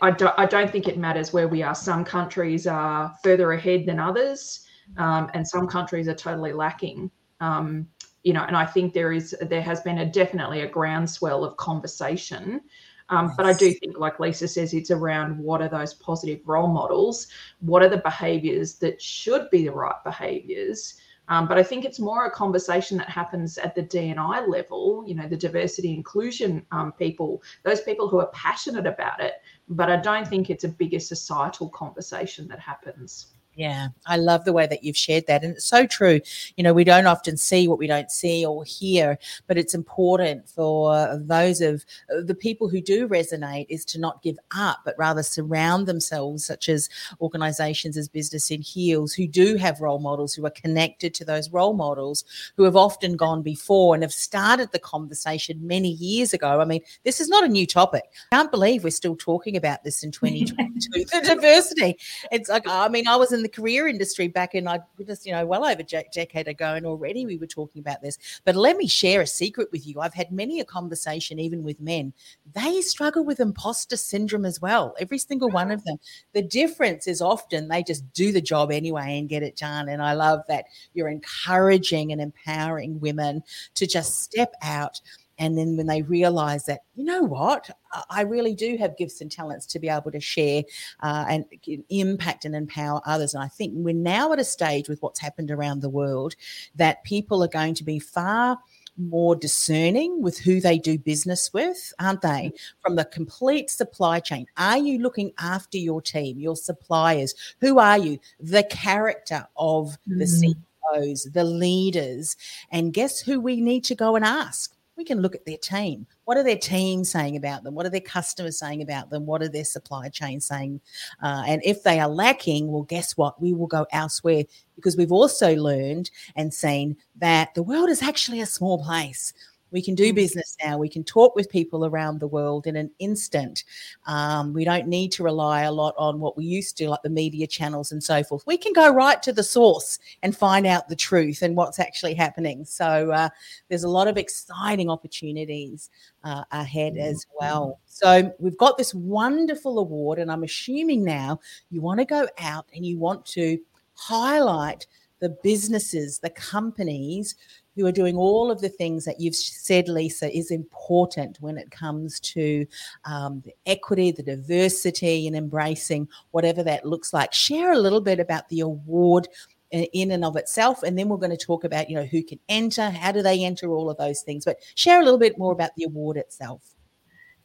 I 0.00 0.10
don't, 0.12 0.34
I 0.38 0.46
don't 0.46 0.70
think 0.70 0.86
it 0.86 0.96
matters 0.96 1.32
where 1.32 1.48
we 1.48 1.62
are. 1.62 1.74
Some 1.74 2.04
countries 2.04 2.68
are 2.68 3.12
further 3.24 3.52
ahead 3.52 3.84
than 3.84 3.98
others, 3.98 4.64
um, 4.96 5.28
and 5.34 5.46
some 5.46 5.66
countries 5.66 6.06
are 6.06 6.14
totally 6.14 6.52
lacking. 6.52 7.10
Um, 7.40 7.88
you 8.22 8.32
know, 8.32 8.44
and 8.44 8.56
I 8.56 8.64
think 8.64 8.92
there 8.92 9.12
is 9.12 9.34
there 9.40 9.62
has 9.62 9.80
been 9.80 9.98
a 9.98 10.06
definitely 10.06 10.60
a 10.60 10.68
groundswell 10.68 11.42
of 11.42 11.56
conversation. 11.56 12.60
Um, 13.08 13.26
yes. 13.26 13.34
But 13.36 13.46
I 13.46 13.52
do 13.54 13.72
think, 13.72 13.98
like 13.98 14.20
Lisa 14.20 14.46
says, 14.46 14.72
it's 14.72 14.92
around 14.92 15.36
what 15.36 15.60
are 15.60 15.68
those 15.68 15.94
positive 15.94 16.40
role 16.46 16.68
models? 16.68 17.26
What 17.58 17.82
are 17.82 17.88
the 17.88 17.98
behaviors 17.98 18.76
that 18.76 19.02
should 19.02 19.50
be 19.50 19.64
the 19.64 19.72
right 19.72 19.96
behaviors? 20.04 20.94
Um, 21.30 21.46
but 21.46 21.56
I 21.56 21.62
think 21.62 21.84
it's 21.84 22.00
more 22.00 22.26
a 22.26 22.30
conversation 22.30 22.98
that 22.98 23.08
happens 23.08 23.56
at 23.56 23.76
the 23.76 23.82
D&I 23.82 24.46
level, 24.46 25.04
you 25.06 25.14
know, 25.14 25.28
the 25.28 25.36
diversity 25.36 25.94
inclusion 25.94 26.66
um, 26.72 26.92
people, 26.92 27.42
those 27.62 27.80
people 27.80 28.08
who 28.08 28.18
are 28.18 28.30
passionate 28.32 28.86
about 28.86 29.22
it. 29.22 29.34
But 29.68 29.90
I 29.90 29.96
don't 29.96 30.26
think 30.26 30.50
it's 30.50 30.64
a 30.64 30.68
bigger 30.68 30.98
societal 30.98 31.68
conversation 31.68 32.48
that 32.48 32.58
happens. 32.58 33.28
Yeah, 33.56 33.88
I 34.06 34.16
love 34.16 34.44
the 34.44 34.52
way 34.52 34.66
that 34.68 34.84
you've 34.84 34.96
shared 34.96 35.26
that. 35.26 35.42
And 35.42 35.56
it's 35.56 35.64
so 35.64 35.84
true. 35.84 36.20
You 36.56 36.64
know, 36.64 36.72
we 36.72 36.84
don't 36.84 37.06
often 37.06 37.36
see 37.36 37.66
what 37.66 37.78
we 37.78 37.88
don't 37.88 38.10
see 38.10 38.46
or 38.46 38.64
hear, 38.64 39.18
but 39.48 39.58
it's 39.58 39.74
important 39.74 40.48
for 40.48 41.18
those 41.20 41.60
of 41.60 41.84
uh, 42.10 42.22
the 42.24 42.34
people 42.34 42.68
who 42.68 42.80
do 42.80 43.08
resonate 43.08 43.66
is 43.68 43.84
to 43.86 44.00
not 44.00 44.22
give 44.22 44.38
up, 44.56 44.78
but 44.84 44.94
rather 44.96 45.22
surround 45.22 45.86
themselves, 45.86 46.44
such 46.44 46.68
as 46.68 46.88
organizations 47.20 47.96
as 47.96 48.08
Business 48.08 48.50
in 48.50 48.62
Heels, 48.62 49.12
who 49.12 49.26
do 49.26 49.56
have 49.56 49.80
role 49.80 49.98
models, 49.98 50.32
who 50.32 50.46
are 50.46 50.50
connected 50.50 51.12
to 51.14 51.24
those 51.24 51.50
role 51.50 51.74
models, 51.74 52.24
who 52.56 52.62
have 52.62 52.76
often 52.76 53.16
gone 53.16 53.42
before 53.42 53.94
and 53.94 54.02
have 54.02 54.12
started 54.12 54.70
the 54.70 54.78
conversation 54.78 55.66
many 55.66 55.90
years 55.90 56.32
ago. 56.32 56.60
I 56.60 56.64
mean, 56.64 56.80
this 57.04 57.20
is 57.20 57.28
not 57.28 57.44
a 57.44 57.48
new 57.48 57.66
topic. 57.66 58.04
I 58.32 58.36
can't 58.36 58.50
believe 58.50 58.84
we're 58.84 58.90
still 58.90 59.16
talking 59.16 59.56
about 59.56 59.82
this 59.82 60.04
in 60.04 60.12
2022. 60.12 61.04
the 61.12 61.34
diversity. 61.34 61.98
It's 62.30 62.48
like, 62.48 62.66
I 62.66 62.88
mean, 62.88 63.08
I 63.08 63.16
was 63.16 63.32
in 63.32 63.39
the 63.42 63.48
career 63.48 63.88
industry 63.88 64.28
back 64.28 64.54
in, 64.54 64.68
I 64.68 64.80
just, 65.06 65.26
you 65.26 65.32
know, 65.32 65.44
well 65.46 65.64
over 65.64 65.80
a 65.80 66.04
decade 66.12 66.48
ago, 66.48 66.74
and 66.74 66.86
already 66.86 67.26
we 67.26 67.36
were 67.36 67.46
talking 67.46 67.80
about 67.80 68.02
this. 68.02 68.18
But 68.44 68.56
let 68.56 68.76
me 68.76 68.86
share 68.86 69.20
a 69.20 69.26
secret 69.26 69.68
with 69.72 69.86
you. 69.86 70.00
I've 70.00 70.14
had 70.14 70.32
many 70.32 70.60
a 70.60 70.64
conversation, 70.64 71.38
even 71.38 71.62
with 71.62 71.80
men. 71.80 72.12
They 72.54 72.80
struggle 72.82 73.24
with 73.24 73.40
imposter 73.40 73.96
syndrome 73.96 74.44
as 74.44 74.60
well. 74.60 74.94
Every 74.98 75.18
single 75.18 75.50
one 75.50 75.70
of 75.70 75.84
them. 75.84 75.98
The 76.32 76.42
difference 76.42 77.06
is 77.06 77.20
often 77.20 77.68
they 77.68 77.82
just 77.82 78.10
do 78.12 78.32
the 78.32 78.40
job 78.40 78.70
anyway 78.70 79.18
and 79.18 79.28
get 79.28 79.42
it 79.42 79.56
done. 79.56 79.88
And 79.88 80.02
I 80.02 80.14
love 80.14 80.40
that 80.48 80.66
you're 80.94 81.08
encouraging 81.08 82.12
and 82.12 82.20
empowering 82.20 83.00
women 83.00 83.42
to 83.74 83.86
just 83.86 84.22
step 84.22 84.54
out 84.62 85.00
and 85.40 85.56
then 85.56 85.78
when 85.78 85.86
they 85.86 86.02
realize 86.02 86.66
that, 86.66 86.80
you 86.94 87.02
know 87.02 87.22
what, 87.22 87.70
I 88.10 88.22
really 88.22 88.54
do 88.54 88.76
have 88.76 88.98
gifts 88.98 89.22
and 89.22 89.32
talents 89.32 89.64
to 89.68 89.78
be 89.78 89.88
able 89.88 90.12
to 90.12 90.20
share 90.20 90.64
uh, 91.02 91.24
and 91.30 91.46
impact 91.88 92.44
and 92.44 92.54
empower 92.54 93.00
others. 93.06 93.32
And 93.32 93.42
I 93.42 93.48
think 93.48 93.72
we're 93.74 93.94
now 93.94 94.34
at 94.34 94.38
a 94.38 94.44
stage 94.44 94.86
with 94.86 95.00
what's 95.00 95.18
happened 95.18 95.50
around 95.50 95.80
the 95.80 95.88
world 95.88 96.36
that 96.74 97.02
people 97.04 97.42
are 97.42 97.48
going 97.48 97.72
to 97.74 97.84
be 97.84 97.98
far 97.98 98.58
more 98.98 99.34
discerning 99.34 100.20
with 100.20 100.38
who 100.38 100.60
they 100.60 100.78
do 100.78 100.98
business 100.98 101.54
with, 101.54 101.94
aren't 101.98 102.20
they? 102.20 102.52
From 102.82 102.96
the 102.96 103.06
complete 103.06 103.70
supply 103.70 104.20
chain. 104.20 104.44
Are 104.58 104.76
you 104.76 104.98
looking 104.98 105.32
after 105.38 105.78
your 105.78 106.02
team, 106.02 106.38
your 106.38 106.56
suppliers? 106.56 107.34
Who 107.60 107.78
are 107.78 107.96
you? 107.96 108.18
The 108.38 108.64
character 108.64 109.46
of 109.56 109.96
the 110.06 110.26
mm-hmm. 110.26 110.52
CEOs, 110.98 111.30
the 111.32 111.44
leaders. 111.44 112.36
And 112.70 112.92
guess 112.92 113.20
who 113.20 113.40
we 113.40 113.62
need 113.62 113.84
to 113.84 113.94
go 113.94 114.16
and 114.16 114.24
ask? 114.24 114.76
We 115.00 115.04
can 115.04 115.22
look 115.22 115.34
at 115.34 115.46
their 115.46 115.56
team. 115.56 116.06
What 116.26 116.36
are 116.36 116.42
their 116.42 116.58
team 116.58 117.04
saying 117.04 117.34
about 117.38 117.64
them? 117.64 117.74
What 117.74 117.86
are 117.86 117.90
their 117.90 118.02
customers 118.02 118.58
saying 118.58 118.82
about 118.82 119.08
them? 119.08 119.24
What 119.24 119.42
are 119.42 119.48
their 119.48 119.64
supply 119.64 120.10
chain 120.10 120.42
saying? 120.42 120.78
Uh, 121.22 121.42
and 121.46 121.62
if 121.64 121.82
they 121.82 121.98
are 122.00 122.06
lacking, 122.06 122.70
well, 122.70 122.82
guess 122.82 123.16
what? 123.16 123.40
We 123.40 123.54
will 123.54 123.66
go 123.66 123.86
elsewhere 123.92 124.44
because 124.76 124.98
we've 124.98 125.10
also 125.10 125.56
learned 125.56 126.10
and 126.36 126.52
seen 126.52 126.98
that 127.16 127.54
the 127.54 127.62
world 127.62 127.88
is 127.88 128.02
actually 128.02 128.42
a 128.42 128.46
small 128.46 128.84
place. 128.84 129.32
We 129.70 129.82
can 129.82 129.94
do 129.94 130.12
mm. 130.12 130.14
business 130.14 130.56
now. 130.64 130.78
We 130.78 130.88
can 130.88 131.04
talk 131.04 131.34
with 131.34 131.48
people 131.48 131.84
around 131.86 132.20
the 132.20 132.26
world 132.26 132.66
in 132.66 132.76
an 132.76 132.90
instant. 132.98 133.64
Um, 134.06 134.52
we 134.52 134.64
don't 134.64 134.88
need 134.88 135.12
to 135.12 135.22
rely 135.22 135.62
a 135.62 135.72
lot 135.72 135.94
on 135.96 136.20
what 136.20 136.36
we 136.36 136.44
used 136.44 136.76
to, 136.78 136.88
like 136.88 137.02
the 137.02 137.10
media 137.10 137.46
channels 137.46 137.92
and 137.92 138.02
so 138.02 138.22
forth. 138.22 138.46
We 138.46 138.56
can 138.56 138.72
go 138.72 138.92
right 138.92 139.22
to 139.22 139.32
the 139.32 139.42
source 139.42 139.98
and 140.22 140.36
find 140.36 140.66
out 140.66 140.88
the 140.88 140.96
truth 140.96 141.42
and 141.42 141.56
what's 141.56 141.78
actually 141.78 142.14
happening. 142.14 142.64
So 142.64 143.10
uh, 143.10 143.28
there's 143.68 143.84
a 143.84 143.88
lot 143.88 144.08
of 144.08 144.16
exciting 144.16 144.90
opportunities 144.90 145.90
uh, 146.24 146.44
ahead 146.52 146.94
mm. 146.94 147.02
as 147.02 147.26
well. 147.38 147.80
So 147.86 148.32
we've 148.38 148.58
got 148.58 148.78
this 148.78 148.94
wonderful 148.94 149.78
award, 149.78 150.18
and 150.18 150.30
I'm 150.30 150.44
assuming 150.44 151.04
now 151.04 151.40
you 151.70 151.80
want 151.80 152.00
to 152.00 152.04
go 152.04 152.28
out 152.38 152.66
and 152.74 152.84
you 152.84 152.98
want 152.98 153.24
to 153.26 153.58
highlight 153.94 154.86
the 155.20 155.28
businesses, 155.42 156.18
the 156.18 156.30
companies 156.30 157.34
who 157.76 157.86
are 157.86 157.92
doing 157.92 158.16
all 158.16 158.50
of 158.50 158.60
the 158.60 158.68
things 158.68 159.04
that 159.04 159.20
you've 159.20 159.34
said, 159.34 159.88
Lisa, 159.88 160.36
is 160.36 160.50
important 160.50 161.38
when 161.40 161.56
it 161.56 161.70
comes 161.70 162.20
to 162.20 162.66
um, 163.04 163.42
the 163.44 163.54
equity, 163.66 164.10
the 164.10 164.22
diversity, 164.22 165.26
and 165.26 165.36
embracing 165.36 166.08
whatever 166.32 166.62
that 166.62 166.84
looks 166.84 167.12
like. 167.12 167.32
Share 167.32 167.72
a 167.72 167.78
little 167.78 168.00
bit 168.00 168.20
about 168.20 168.48
the 168.48 168.60
award 168.60 169.28
in 169.70 170.10
and 170.10 170.24
of 170.24 170.36
itself 170.36 170.82
and 170.82 170.98
then 170.98 171.08
we're 171.08 171.16
going 171.16 171.30
to 171.30 171.36
talk 171.36 171.62
about 171.62 171.88
you 171.88 171.94
know 171.94 172.04
who 172.04 172.24
can 172.24 172.40
enter 172.48 172.90
how 172.90 173.12
do 173.12 173.22
they 173.22 173.44
enter 173.44 173.70
all 173.70 173.88
of 173.88 173.96
those 173.98 174.22
things. 174.22 174.44
But 174.44 174.58
share 174.74 175.00
a 175.00 175.04
little 175.04 175.18
bit 175.18 175.38
more 175.38 175.52
about 175.52 175.70
the 175.76 175.84
award 175.84 176.16
itself. 176.16 176.74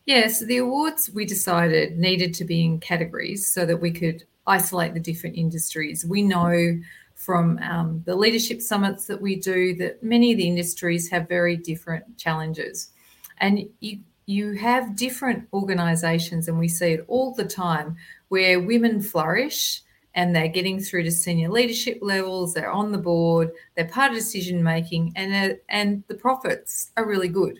Yeah 0.05 0.27
so 0.29 0.45
the 0.45 0.57
awards 0.57 1.09
we 1.13 1.25
decided 1.25 1.99
needed 1.99 2.33
to 2.35 2.43
be 2.43 2.65
in 2.65 2.79
categories 2.79 3.47
so 3.47 3.65
that 3.67 3.77
we 3.77 3.91
could 3.91 4.23
isolate 4.47 4.93
the 4.93 4.99
different 4.99 5.37
industries. 5.37 6.05
We 6.05 6.21
know 6.21 6.79
from 7.15 7.57
um, 7.59 8.03
the 8.05 8.15
leadership 8.15 8.61
summits 8.61 9.07
that 9.07 9.21
we 9.21 9.35
do 9.35 9.75
that 9.75 10.03
many 10.03 10.31
of 10.31 10.37
the 10.37 10.47
industries 10.47 11.09
have 11.09 11.27
very 11.27 11.57
different 11.57 12.17
challenges. 12.17 12.91
And 13.39 13.67
you, 13.79 13.99
you 14.25 14.53
have 14.53 14.95
different 14.95 15.47
organizations, 15.53 16.47
and 16.47 16.59
we 16.59 16.67
see 16.67 16.91
it 16.93 17.05
all 17.07 17.33
the 17.33 17.45
time, 17.45 17.95
where 18.27 18.59
women 18.59 19.01
flourish 19.01 19.81
and 20.13 20.35
they're 20.35 20.47
getting 20.47 20.79
through 20.79 21.03
to 21.03 21.11
senior 21.11 21.49
leadership 21.49 21.99
levels, 22.01 22.53
they're 22.53 22.71
on 22.71 22.91
the 22.91 22.97
board, 22.97 23.51
they're 23.75 23.87
part 23.87 24.11
of 24.11 24.17
decision 24.17 24.63
making, 24.63 25.11
and, 25.15 25.51
uh, 25.51 25.55
and 25.69 26.03
the 26.07 26.15
profits 26.15 26.91
are 26.95 27.05
really 27.05 27.27
good. 27.27 27.59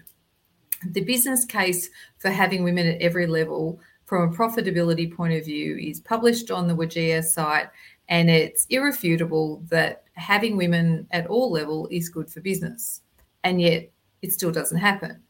The 0.85 1.01
business 1.01 1.45
case 1.45 1.89
for 2.17 2.29
having 2.29 2.63
women 2.63 2.87
at 2.87 3.01
every 3.01 3.27
level 3.27 3.79
from 4.05 4.29
a 4.29 4.35
profitability 4.35 5.13
point 5.13 5.33
of 5.33 5.45
view 5.45 5.77
is 5.77 5.99
published 5.99 6.51
on 6.51 6.67
the 6.67 6.75
WGEA 6.75 7.23
site 7.23 7.67
and 8.09 8.29
it's 8.29 8.65
irrefutable 8.69 9.63
that 9.69 10.03
having 10.13 10.57
women 10.57 11.07
at 11.11 11.27
all 11.27 11.51
level 11.51 11.87
is 11.91 12.09
good 12.09 12.29
for 12.29 12.41
business. 12.41 13.01
And 13.43 13.61
yet 13.61 13.91
it 14.21 14.31
still 14.31 14.51
doesn't 14.51 14.77
happen. 14.77 15.21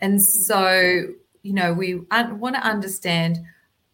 And 0.00 0.22
so, 0.22 1.04
you 1.42 1.52
know, 1.52 1.72
we 1.72 1.94
want 2.10 2.56
to 2.56 2.62
understand 2.62 3.38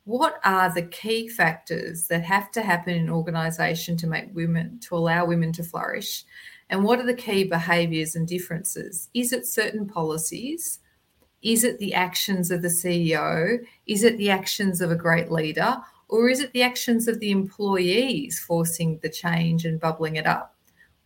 what 0.09 0.41
are 0.43 0.73
the 0.73 0.83
key 0.83 1.29
factors 1.29 2.07
that 2.07 2.25
have 2.25 2.51
to 2.51 2.63
happen 2.63 2.95
in 2.95 3.11
organization 3.11 3.95
to 3.95 4.07
make 4.07 4.35
women 4.35 4.79
to 4.81 4.97
allow 4.97 5.27
women 5.27 5.53
to 5.53 5.63
flourish 5.63 6.25
and 6.71 6.83
what 6.83 6.99
are 6.99 7.05
the 7.05 7.13
key 7.13 7.45
behaviors 7.45 8.17
and 8.17 8.27
differences 8.27 9.11
is 9.13 9.35
it 9.35 9.47
certain 9.47 9.87
policies 9.87 10.79
is 11.43 11.63
it 11.63 11.79
the 11.79 11.93
actions 11.93 12.51
of 12.51 12.63
the 12.63 12.69
ceo 12.69 13.59
is 13.87 14.03
it 14.03 14.17
the 14.17 14.31
actions 14.31 14.81
of 14.81 14.91
a 14.91 14.97
great 14.97 15.31
leader 15.31 15.77
or 16.09 16.29
is 16.29 16.41
it 16.41 16.53
the 16.53 16.63
actions 16.63 17.07
of 17.07 17.21
the 17.21 17.31
employees 17.31 18.39
forcing 18.41 18.99
the 19.03 19.09
change 19.09 19.65
and 19.65 19.81
bubbling 19.81 20.17
it 20.17 20.27
up? 20.27 20.55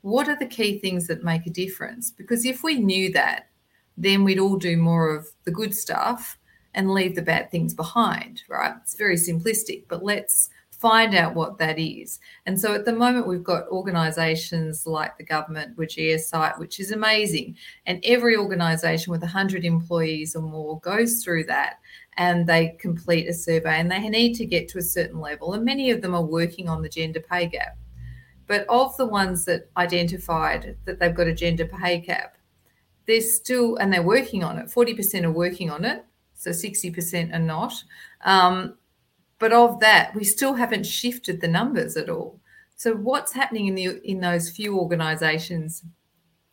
What 0.02 0.28
are 0.28 0.38
the 0.38 0.46
key 0.46 0.78
things 0.78 1.06
that 1.08 1.24
make 1.24 1.46
a 1.46 1.50
difference? 1.50 2.10
Because 2.10 2.44
if 2.44 2.62
we 2.62 2.78
knew 2.78 3.12
that, 3.12 3.48
then 3.96 4.24
we'd 4.24 4.38
all 4.38 4.56
do 4.56 4.76
more 4.76 5.14
of 5.14 5.28
the 5.44 5.50
good 5.50 5.74
stuff 5.74 6.38
and 6.74 6.90
leave 6.90 7.14
the 7.14 7.22
bad 7.22 7.50
things 7.50 7.74
behind, 7.74 8.42
right? 8.48 8.74
It's 8.82 8.94
very 8.94 9.16
simplistic, 9.16 9.84
but 9.88 10.02
let's 10.02 10.48
find 10.82 11.14
out 11.14 11.36
what 11.36 11.58
that 11.58 11.78
is. 11.78 12.18
And 12.44 12.60
so 12.60 12.74
at 12.74 12.84
the 12.84 12.92
moment, 12.92 13.28
we've 13.28 13.44
got 13.44 13.68
organisations 13.68 14.84
like 14.84 15.16
the 15.16 15.24
government, 15.24 15.78
which 15.78 15.96
which 16.58 16.80
is 16.80 16.90
amazing. 16.90 17.56
And 17.86 18.04
every 18.04 18.36
organisation 18.36 19.12
with 19.12 19.22
100 19.22 19.64
employees 19.64 20.34
or 20.34 20.42
more 20.42 20.80
goes 20.80 21.22
through 21.22 21.44
that 21.44 21.76
and 22.16 22.46
they 22.46 22.76
complete 22.80 23.28
a 23.28 23.32
survey 23.32 23.78
and 23.78 23.90
they 23.90 24.08
need 24.08 24.34
to 24.34 24.44
get 24.44 24.68
to 24.68 24.78
a 24.78 24.82
certain 24.82 25.20
level. 25.20 25.54
And 25.54 25.64
many 25.64 25.92
of 25.92 26.02
them 26.02 26.16
are 26.16 26.24
working 26.24 26.68
on 26.68 26.82
the 26.82 26.88
gender 26.88 27.20
pay 27.20 27.46
gap. 27.46 27.78
But 28.48 28.66
of 28.68 28.96
the 28.96 29.06
ones 29.06 29.44
that 29.44 29.70
identified 29.76 30.76
that 30.84 30.98
they've 30.98 31.14
got 31.14 31.28
a 31.28 31.32
gender 31.32 31.64
pay 31.64 32.00
gap, 32.00 32.36
there's 33.06 33.36
still, 33.36 33.76
and 33.76 33.92
they're 33.92 34.02
working 34.02 34.42
on 34.42 34.58
it, 34.58 34.66
40% 34.66 35.24
are 35.24 35.30
working 35.30 35.70
on 35.70 35.84
it, 35.84 36.04
so 36.34 36.50
60% 36.50 37.32
are 37.32 37.38
not. 37.38 37.72
Um, 38.24 38.74
but 39.42 39.52
of 39.52 39.80
that, 39.80 40.14
we 40.14 40.22
still 40.22 40.54
haven't 40.54 40.86
shifted 40.86 41.40
the 41.40 41.48
numbers 41.48 41.96
at 41.96 42.08
all. 42.08 42.38
So 42.76 42.94
what's 42.94 43.32
happening 43.32 43.66
in 43.66 43.74
the 43.74 44.00
in 44.08 44.20
those 44.20 44.48
few 44.48 44.78
organisations 44.78 45.82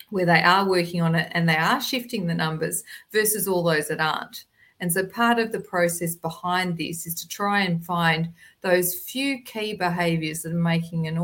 where 0.10 0.26
they 0.26 0.42
are 0.42 0.68
working 0.68 1.00
on 1.00 1.14
it 1.14 1.32
and 1.36 1.48
they 1.48 1.56
are 1.56 1.80
shifting 1.80 2.26
the 2.26 2.34
numbers 2.34 2.84
versus 3.12 3.48
all 3.48 3.62
those 3.62 3.90
that 3.90 4.00
aren't? 4.00 4.46
And 4.80 4.92
so 4.92 5.06
part 5.06 5.38
of 5.38 5.52
the 5.52 5.60
process 5.60 6.16
behind 6.16 6.80
this 6.80 7.06
is 7.06 7.14
to 7.22 7.28
try 7.28 7.60
and 7.60 7.86
find 7.86 8.34
those 8.62 8.96
few 8.96 9.44
key 9.44 9.76
behaviors 9.76 10.42
that 10.42 10.54
are 10.54 10.56
making 10.56 11.06
an 11.06 11.20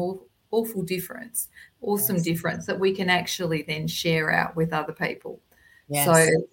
awful 0.52 0.84
difference, 0.84 1.48
awesome 1.82 2.18
yes. 2.18 2.26
difference 2.26 2.68
that 2.68 2.80
we 2.80 2.94
can 2.94 3.10
actually 3.10 3.64
then 3.64 3.88
share 3.88 4.32
out 4.32 4.56
with 4.56 4.72
other 4.72 4.94
people. 4.94 5.42
Yes. 5.90 6.06
So 6.06 6.46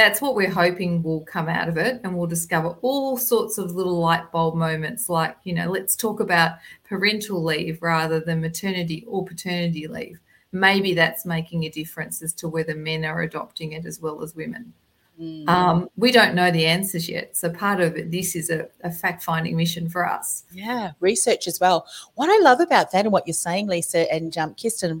that's 0.00 0.22
what 0.22 0.34
we're 0.34 0.50
hoping 0.50 1.02
will 1.02 1.20
come 1.20 1.46
out 1.46 1.68
of 1.68 1.76
it 1.76 2.00
and 2.02 2.16
we'll 2.16 2.26
discover 2.26 2.70
all 2.80 3.18
sorts 3.18 3.58
of 3.58 3.72
little 3.72 3.98
light 3.98 4.32
bulb 4.32 4.54
moments 4.54 5.10
like 5.10 5.36
you 5.44 5.52
know 5.52 5.70
let's 5.70 5.94
talk 5.94 6.20
about 6.20 6.52
parental 6.84 7.44
leave 7.44 7.82
rather 7.82 8.18
than 8.18 8.40
maternity 8.40 9.04
or 9.06 9.24
paternity 9.24 9.86
leave. 9.86 10.18
Maybe 10.52 10.94
that's 10.94 11.26
making 11.26 11.64
a 11.64 11.68
difference 11.68 12.22
as 12.22 12.32
to 12.34 12.48
whether 12.48 12.74
men 12.74 13.04
are 13.04 13.20
adopting 13.22 13.72
it 13.72 13.84
as 13.84 14.00
well 14.00 14.22
as 14.22 14.34
women. 14.34 14.72
Mm. 15.20 15.46
um, 15.50 15.90
we 15.98 16.12
don't 16.12 16.34
know 16.34 16.50
the 16.50 16.64
answers 16.64 17.06
yet 17.06 17.36
so 17.36 17.50
part 17.50 17.78
of 17.78 17.94
it 17.94 18.10
this 18.10 18.34
is 18.34 18.48
a, 18.48 18.68
a 18.84 18.90
fact 18.90 19.22
finding 19.22 19.54
mission 19.54 19.86
for 19.86 20.08
us. 20.08 20.44
Yeah 20.50 20.92
research 21.00 21.46
as 21.46 21.60
well. 21.60 21.86
What 22.14 22.30
i 22.30 22.42
love 22.42 22.60
about 22.60 22.90
that 22.92 23.04
and 23.04 23.12
what 23.12 23.26
you're 23.26 23.34
saying 23.34 23.66
lisa 23.66 24.10
and 24.10 24.36
um, 24.38 24.54
kirsten 24.54 24.98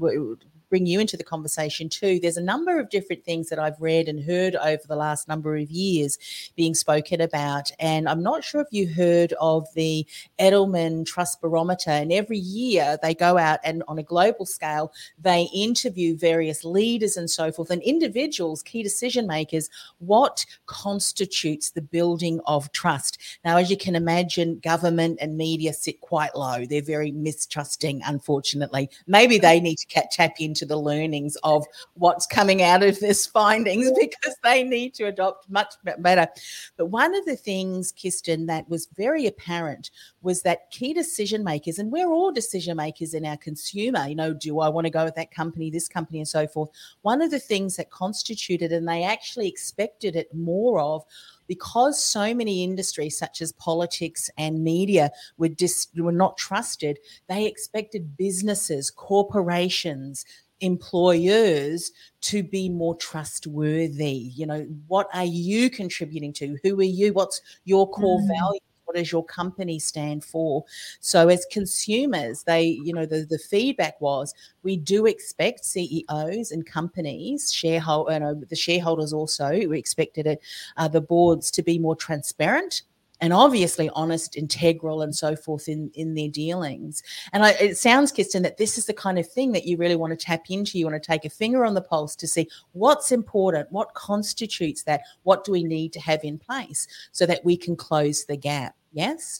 bring 0.70 0.86
you 0.86 1.00
into 1.00 1.16
the 1.16 1.24
conversation 1.24 1.88
too. 1.88 2.18
There's 2.20 2.36
a 2.36 2.42
number 2.42 2.78
of 2.78 2.88
different 2.88 3.24
things 3.24 3.48
that 3.50 3.58
I've 3.58 3.80
read 3.80 4.08
and 4.08 4.24
heard 4.24 4.56
over 4.56 4.82
the 4.88 4.96
last 4.96 5.28
number 5.28 5.56
of 5.56 5.70
years 5.70 6.16
being 6.56 6.74
spoken 6.74 7.20
about. 7.20 7.70
And 7.78 8.08
I'm 8.08 8.22
not 8.22 8.44
sure 8.44 8.60
if 8.60 8.68
you 8.70 8.88
heard 8.88 9.34
of 9.40 9.66
the 9.74 10.06
Edelman 10.38 11.04
Trust 11.04 11.40
Barometer. 11.40 11.90
And 11.90 12.12
every 12.12 12.38
year 12.38 12.98
they 13.02 13.14
go 13.14 13.36
out 13.36 13.58
and 13.64 13.82
on 13.88 13.98
a 13.98 14.02
global 14.02 14.46
scale, 14.46 14.92
they 15.20 15.48
interview 15.52 16.16
various 16.16 16.64
leaders 16.64 17.16
and 17.16 17.28
so 17.28 17.50
forth 17.52 17.70
and 17.70 17.82
individuals, 17.82 18.62
key 18.62 18.82
decision 18.82 19.26
makers, 19.26 19.68
what 19.98 20.46
constitutes 20.66 21.70
the 21.70 21.82
building 21.82 22.40
of 22.46 22.70
trust. 22.72 23.18
Now, 23.44 23.56
as 23.56 23.70
you 23.70 23.76
can 23.76 23.96
imagine, 23.96 24.60
government 24.60 25.18
and 25.20 25.36
media 25.36 25.72
sit 25.72 26.00
quite 26.00 26.36
low. 26.36 26.64
They're 26.64 26.80
very 26.80 27.10
mistrusting, 27.10 28.02
unfortunately. 28.06 28.88
Maybe 29.08 29.38
they 29.38 29.60
need 29.60 29.76
to 29.78 30.06
tap 30.10 30.34
into 30.38 30.59
the 30.66 30.76
learnings 30.76 31.36
of 31.42 31.64
what's 31.94 32.26
coming 32.26 32.62
out 32.62 32.82
of 32.82 32.98
this 33.00 33.26
findings 33.40 33.90
because 33.98 34.36
they 34.42 34.62
need 34.62 34.94
to 34.94 35.04
adopt 35.04 35.48
much 35.50 35.74
better. 35.98 36.28
But 36.76 36.86
one 36.86 37.14
of 37.14 37.24
the 37.24 37.36
things, 37.36 37.92
Kirsten, 37.92 38.46
that 38.46 38.68
was 38.68 38.88
very 38.96 39.26
apparent 39.26 39.90
was 40.22 40.42
that 40.42 40.70
key 40.70 40.92
decision 40.92 41.44
makers, 41.44 41.78
and 41.78 41.90
we're 41.90 42.10
all 42.10 42.32
decision 42.32 42.76
makers 42.76 43.14
in 43.14 43.24
our 43.24 43.36
consumer, 43.36 44.06
you 44.06 44.14
know, 44.14 44.34
do 44.34 44.60
I 44.60 44.68
want 44.68 44.86
to 44.86 44.90
go 44.90 45.04
with 45.04 45.14
that 45.14 45.30
company, 45.30 45.70
this 45.70 45.88
company, 45.88 46.18
and 46.18 46.28
so 46.28 46.46
forth? 46.46 46.70
One 47.02 47.22
of 47.22 47.30
the 47.30 47.38
things 47.38 47.76
that 47.76 47.90
constituted, 47.90 48.72
and 48.72 48.88
they 48.88 49.02
actually 49.02 49.48
expected 49.48 50.16
it 50.16 50.34
more 50.34 50.80
of, 50.80 51.04
because 51.50 52.02
so 52.02 52.32
many 52.32 52.62
industries 52.62 53.18
such 53.18 53.42
as 53.42 53.50
politics 53.50 54.30
and 54.38 54.62
media 54.62 55.10
were 55.36 55.48
dis- 55.48 55.88
were 55.96 56.12
not 56.12 56.36
trusted 56.36 56.96
they 57.28 57.44
expected 57.44 58.16
businesses 58.16 58.88
corporations 58.88 60.24
employers 60.60 61.92
to 62.22 62.42
be 62.42 62.68
more 62.68 62.96
trustworthy. 62.96 64.32
You 64.34 64.46
know 64.46 64.66
what 64.88 65.08
are 65.14 65.24
you 65.24 65.70
contributing 65.70 66.32
to? 66.34 66.56
Who 66.62 66.78
are 66.80 66.82
you? 66.82 67.12
What's 67.12 67.40
your 67.64 67.90
core 67.90 68.20
mm. 68.20 68.28
value 68.28 68.60
what 68.90 68.96
does 68.96 69.12
your 69.12 69.24
company 69.24 69.78
stand 69.78 70.24
for? 70.24 70.64
So 70.98 71.28
as 71.28 71.46
consumers 71.52 72.42
they 72.42 72.64
you 72.82 72.92
know 72.92 73.06
the, 73.06 73.24
the 73.24 73.38
feedback 73.38 74.00
was 74.00 74.34
we 74.64 74.76
do 74.76 75.06
expect 75.06 75.64
ceos 75.64 76.50
and 76.50 76.66
companies 76.66 77.52
shareholder 77.52 78.12
you 78.12 78.20
know, 78.20 78.34
the 78.34 78.56
shareholders 78.56 79.12
also 79.12 79.50
we 79.68 79.78
expected 79.78 80.26
it 80.26 80.42
uh, 80.76 80.88
the 80.88 81.00
boards 81.00 81.52
to 81.52 81.62
be 81.62 81.78
more 81.78 81.94
transparent 81.94 82.82
and 83.20 83.32
obviously 83.32 83.90
honest, 83.94 84.36
integral, 84.36 85.02
and 85.02 85.14
so 85.14 85.36
forth 85.36 85.68
in 85.68 85.90
in 85.94 86.14
their 86.14 86.28
dealings. 86.28 87.02
And 87.32 87.44
I, 87.44 87.50
it 87.52 87.78
sounds, 87.78 88.12
Kirsten, 88.12 88.42
that 88.42 88.56
this 88.56 88.78
is 88.78 88.86
the 88.86 88.94
kind 88.94 89.18
of 89.18 89.30
thing 89.30 89.52
that 89.52 89.66
you 89.66 89.76
really 89.76 89.96
want 89.96 90.12
to 90.12 90.16
tap 90.16 90.44
into. 90.48 90.78
You 90.78 90.86
want 90.86 91.02
to 91.02 91.06
take 91.06 91.24
a 91.24 91.30
finger 91.30 91.64
on 91.64 91.74
the 91.74 91.82
pulse 91.82 92.16
to 92.16 92.26
see 92.26 92.48
what's 92.72 93.12
important, 93.12 93.70
what 93.70 93.94
constitutes 93.94 94.82
that, 94.84 95.02
what 95.22 95.44
do 95.44 95.52
we 95.52 95.64
need 95.64 95.92
to 95.92 96.00
have 96.00 96.20
in 96.24 96.38
place 96.38 96.86
so 97.12 97.26
that 97.26 97.44
we 97.44 97.56
can 97.56 97.76
close 97.76 98.24
the 98.24 98.36
gap. 98.36 98.74
Yes. 98.92 99.38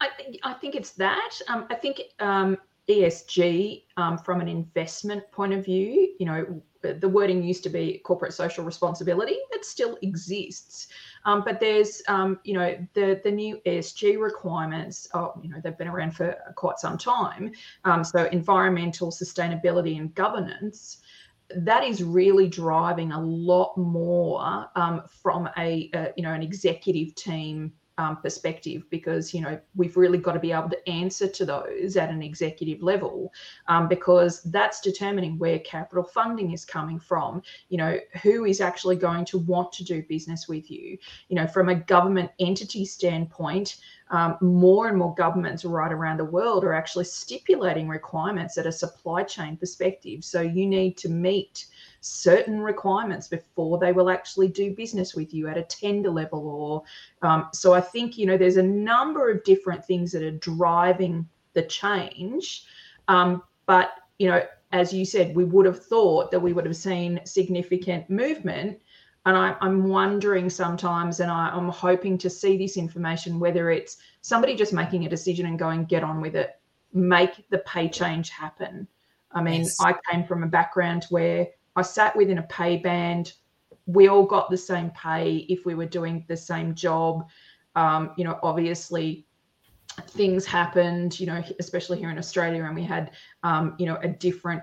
I 0.00 0.08
think 0.16 0.38
I 0.42 0.52
think 0.54 0.74
it's 0.74 0.92
that. 0.92 1.40
Um, 1.48 1.66
I 1.70 1.74
think 1.74 2.02
um, 2.20 2.58
ESG 2.88 3.84
um, 3.96 4.18
from 4.18 4.40
an 4.40 4.48
investment 4.48 5.24
point 5.32 5.52
of 5.52 5.64
view, 5.64 6.14
you 6.18 6.26
know, 6.26 6.62
the 6.82 7.08
wording 7.08 7.42
used 7.42 7.64
to 7.64 7.68
be 7.68 7.98
corporate 8.04 8.32
social 8.32 8.64
responsibility. 8.64 9.36
It 9.50 9.64
still 9.64 9.98
exists, 10.02 10.88
um, 11.26 11.42
but 11.44 11.58
there's, 11.60 12.00
um, 12.08 12.38
you 12.44 12.54
know, 12.54 12.78
the 12.94 13.20
the 13.22 13.30
new 13.30 13.60
ESG 13.66 14.18
requirements. 14.18 15.08
Oh, 15.12 15.34
you 15.42 15.50
know, 15.50 15.58
they've 15.62 15.76
been 15.76 15.88
around 15.88 16.12
for 16.12 16.34
quite 16.54 16.78
some 16.78 16.96
time. 16.96 17.52
Um, 17.84 18.04
so 18.04 18.24
environmental 18.26 19.10
sustainability 19.10 19.98
and 19.98 20.14
governance. 20.14 20.98
That 21.54 21.84
is 21.84 22.02
really 22.02 22.48
driving 22.48 23.12
a 23.12 23.20
lot 23.20 23.76
more 23.76 24.68
um, 24.76 25.02
from 25.22 25.48
a, 25.58 25.90
a 25.94 26.12
you 26.16 26.22
know 26.22 26.32
an 26.32 26.42
executive 26.42 27.14
team 27.16 27.72
um, 27.98 28.16
perspective 28.18 28.84
because 28.90 29.32
you 29.32 29.40
know 29.40 29.58
we've 29.74 29.96
really 29.96 30.18
got 30.18 30.32
to 30.32 30.40
be 30.40 30.52
able 30.52 30.68
to 30.68 30.88
answer 30.88 31.26
to 31.26 31.44
those 31.44 31.96
at 31.96 32.10
an 32.10 32.22
executive 32.22 32.82
level 32.82 33.32
um, 33.68 33.88
because 33.88 34.42
that's 34.44 34.80
determining 34.80 35.38
where 35.38 35.58
capital 35.60 36.04
funding 36.04 36.52
is 36.52 36.64
coming 36.64 36.98
from. 36.98 37.42
You 37.68 37.78
know 37.78 37.98
who 38.22 38.44
is 38.44 38.60
actually 38.60 38.96
going 38.96 39.24
to 39.26 39.38
want 39.38 39.72
to 39.72 39.84
do 39.84 40.02
business 40.08 40.48
with 40.48 40.70
you? 40.70 40.98
You 41.28 41.36
know 41.36 41.46
from 41.46 41.68
a 41.68 41.74
government 41.74 42.30
entity 42.38 42.84
standpoint 42.84 43.76
um, 44.10 44.36
more 44.40 44.88
and 44.88 44.96
more 44.96 45.14
governments 45.14 45.64
right 45.64 45.92
around 45.92 46.18
the 46.18 46.24
world 46.24 46.64
are 46.64 46.72
actually 46.72 47.04
stipulating 47.04 47.88
requirements 47.88 48.56
at 48.56 48.66
a 48.66 48.72
supply 48.72 49.24
chain 49.24 49.56
perspective. 49.56 50.24
So 50.24 50.40
you 50.40 50.66
need 50.66 50.96
to 50.98 51.08
meet 51.08 51.66
certain 52.00 52.60
requirements 52.60 53.26
before 53.26 53.78
they 53.78 53.92
will 53.92 54.08
actually 54.08 54.46
do 54.46 54.72
business 54.72 55.16
with 55.16 55.34
you 55.34 55.48
at 55.48 55.58
a 55.58 55.62
tender 55.62 56.10
level 56.10 56.48
or 56.48 57.28
um, 57.28 57.48
so 57.52 57.74
i 57.74 57.80
think 57.80 58.16
you 58.16 58.26
know 58.26 58.36
there's 58.36 58.58
a 58.58 58.62
number 58.62 59.28
of 59.28 59.42
different 59.42 59.84
things 59.84 60.12
that 60.12 60.22
are 60.22 60.30
driving 60.30 61.28
the 61.54 61.62
change. 61.62 62.64
Um, 63.08 63.42
but 63.66 63.90
you 64.18 64.28
know 64.28 64.42
as 64.72 64.92
you 64.92 65.04
said 65.04 65.34
we 65.34 65.44
would 65.44 65.66
have 65.66 65.84
thought 65.84 66.30
that 66.30 66.40
we 66.40 66.52
would 66.52 66.66
have 66.66 66.76
seen 66.76 67.20
significant 67.24 68.08
movement 68.08 68.78
and 69.26 69.36
I, 69.36 69.56
am 69.60 69.88
wondering 69.88 70.48
sometimes 70.48 71.20
and 71.20 71.30
I, 71.30 71.48
i'm 71.48 71.68
hoping 71.68 72.16
to 72.18 72.30
see 72.30 72.56
this 72.56 72.76
information 72.76 73.38
whether 73.38 73.70
it's 73.70 73.98
somebody 74.22 74.56
just 74.56 74.72
making 74.72 75.04
a 75.04 75.08
decision 75.08 75.46
and 75.46 75.58
going 75.58 75.84
get 75.84 76.02
on 76.02 76.20
with 76.20 76.34
it 76.34 76.58
make 76.94 77.48
the 77.50 77.58
pay 77.58 77.88
change 77.88 78.30
happen 78.30 78.88
i 79.32 79.42
mean 79.42 79.62
yes. 79.62 79.76
i 79.80 79.94
came 80.10 80.24
from 80.24 80.42
a 80.42 80.46
background 80.46 81.06
where 81.10 81.48
I 81.76 81.82
sat 81.82 82.16
within 82.16 82.38
a 82.38 82.42
pay 82.42 82.78
band. 82.78 83.34
We 83.84 84.08
all 84.08 84.24
got 84.24 84.50
the 84.50 84.56
same 84.56 84.90
pay 84.90 85.46
if 85.48 85.66
we 85.66 85.74
were 85.74 85.86
doing 85.86 86.24
the 86.26 86.36
same 86.36 86.74
job. 86.74 87.28
Um, 87.76 88.12
you 88.16 88.24
know, 88.24 88.38
obviously 88.42 89.26
things 90.08 90.46
happened, 90.46 91.20
you 91.20 91.26
know, 91.26 91.44
especially 91.60 91.98
here 91.98 92.10
in 92.10 92.18
Australia, 92.18 92.64
and 92.64 92.74
we 92.74 92.82
had, 92.82 93.12
um, 93.42 93.76
you 93.78 93.86
know, 93.86 93.98
a 94.02 94.08
different 94.08 94.62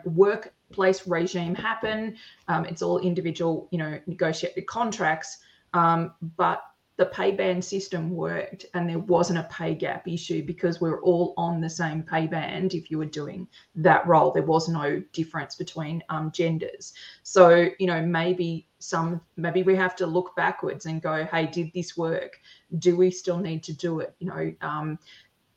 workplace 0.73 1.07
regime 1.07 1.55
happen. 1.55 2.15
Um, 2.47 2.65
it's 2.65 2.81
all 2.81 2.99
individual, 2.99 3.67
you 3.71 3.77
know, 3.77 3.99
negotiated 4.07 4.65
contracts. 4.65 5.38
Um, 5.73 6.13
but 6.38 6.63
the 6.97 7.05
pay 7.07 7.31
band 7.31 7.65
system 7.65 8.12
worked 8.12 8.67
and 8.75 8.88
there 8.88 8.99
wasn't 8.99 9.39
a 9.39 9.49
pay 9.51 9.73
gap 9.73 10.07
issue 10.07 10.43
because 10.43 10.79
we 10.79 10.89
are 10.89 11.01
all 11.01 11.33
on 11.38 11.59
the 11.59 11.69
same 11.69 12.03
pay 12.03 12.27
band 12.27 12.75
if 12.75 12.91
you 12.91 12.99
were 12.99 13.05
doing 13.05 13.47
that 13.75 14.05
role. 14.05 14.31
There 14.31 14.43
was 14.43 14.69
no 14.69 15.01
difference 15.12 15.55
between 15.55 16.03
um, 16.09 16.31
genders. 16.31 16.93
So 17.23 17.69
you 17.79 17.88
know 17.88 18.01
maybe 18.01 18.67
some 18.77 19.21
maybe 19.38 19.63
we 19.63 19.75
have 19.75 19.95
to 19.95 20.05
look 20.05 20.36
backwards 20.36 20.86
and 20.86 21.01
go 21.01 21.25
hey 21.31 21.47
did 21.47 21.71
this 21.73 21.97
work? 21.97 22.39
Do 22.77 22.95
we 22.95 23.09
still 23.09 23.39
need 23.39 23.63
to 23.63 23.73
do 23.73 23.99
it? 23.99 24.13
You 24.19 24.27
know 24.27 24.53
um, 24.62 24.99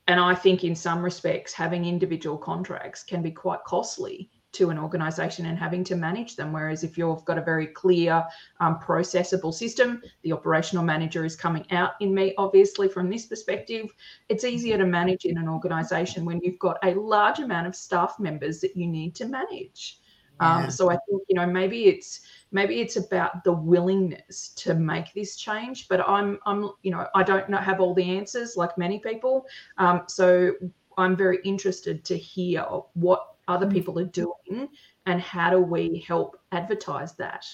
and 0.09 0.21
i 0.21 0.35
think 0.35 0.63
in 0.63 0.77
some 0.77 1.03
respects 1.03 1.53
having 1.53 1.85
individual 1.85 2.39
contracts 2.39 3.03
can 3.03 3.23
be 3.23 3.31
quite 3.33 3.63
costly 3.65 4.31
to 4.57 4.71
an 4.71 4.79
organization 4.79 5.47
and 5.47 5.59
having 5.59 5.85
to 5.85 5.97
manage 5.97 6.37
them. 6.37 6.53
Whereas 6.53 6.85
if 6.85 6.97
you've 6.97 7.25
got 7.25 7.39
a 7.39 7.43
very 7.43 7.67
clear, 7.67 8.25
um, 8.61 8.79
processable 8.79 9.53
system, 9.53 10.03
the 10.23 10.33
operational 10.33 10.85
manager 10.85 11.25
is 11.25 11.37
coming 11.37 11.67
out 11.71 11.93
in 12.01 12.15
me, 12.15 12.35
obviously, 12.39 12.89
from 12.89 13.11
this 13.11 13.27
perspective, 13.27 13.87
it's 14.29 14.45
easier 14.45 14.79
to 14.79 14.87
manage 14.87 15.25
in 15.25 15.39
an 15.39 15.49
organization 15.49 16.25
when 16.25 16.41
you've 16.43 16.59
got 16.59 16.79
a 16.83 16.95
large 16.95 17.39
amount 17.39 17.67
of 17.67 17.77
staff 17.77 18.19
members 18.19 18.61
that 18.61 18.77
you 18.77 18.87
need 18.87 19.15
to 19.17 19.27
manage. 19.27 20.01
Um, 20.41 20.61
yeah. 20.61 20.65
Um, 20.65 20.71
so 20.71 20.91
I 20.91 20.99
think, 21.09 21.23
you 21.29 21.37
know, 21.37 21.47
maybe 21.47 21.87
it's 21.87 22.21
maybe 22.53 22.81
it's 22.81 22.97
about 22.97 23.45
the 23.45 23.53
willingness 23.53 24.51
to 24.51 24.73
make 24.73 25.13
this 25.15 25.37
change 25.37 25.89
but 25.89 26.01
i'm 26.09 26.39
i'm 26.47 26.71
you 26.83 26.91
know 26.91 27.07
i 27.15 27.23
don't 27.23 27.49
know, 27.49 27.59
have 27.59 27.81
all 27.81 27.93
the 27.93 28.17
answers 28.17 28.57
like 28.57 28.79
many 28.79 28.99
people 29.01 29.45
um, 29.79 30.03
so 30.07 30.53
i'm 30.97 31.17
very 31.17 31.39
interested 31.45 32.05
to 32.05 32.17
hear 32.17 32.63
what 32.95 33.36
other 33.49 33.67
mm. 33.67 33.73
people 33.73 33.99
are 33.99 34.05
doing 34.05 34.69
and 35.07 35.21
how 35.21 35.51
do 35.51 35.59
we 35.59 36.05
help 36.07 36.39
advertise 36.53 37.15
that 37.15 37.45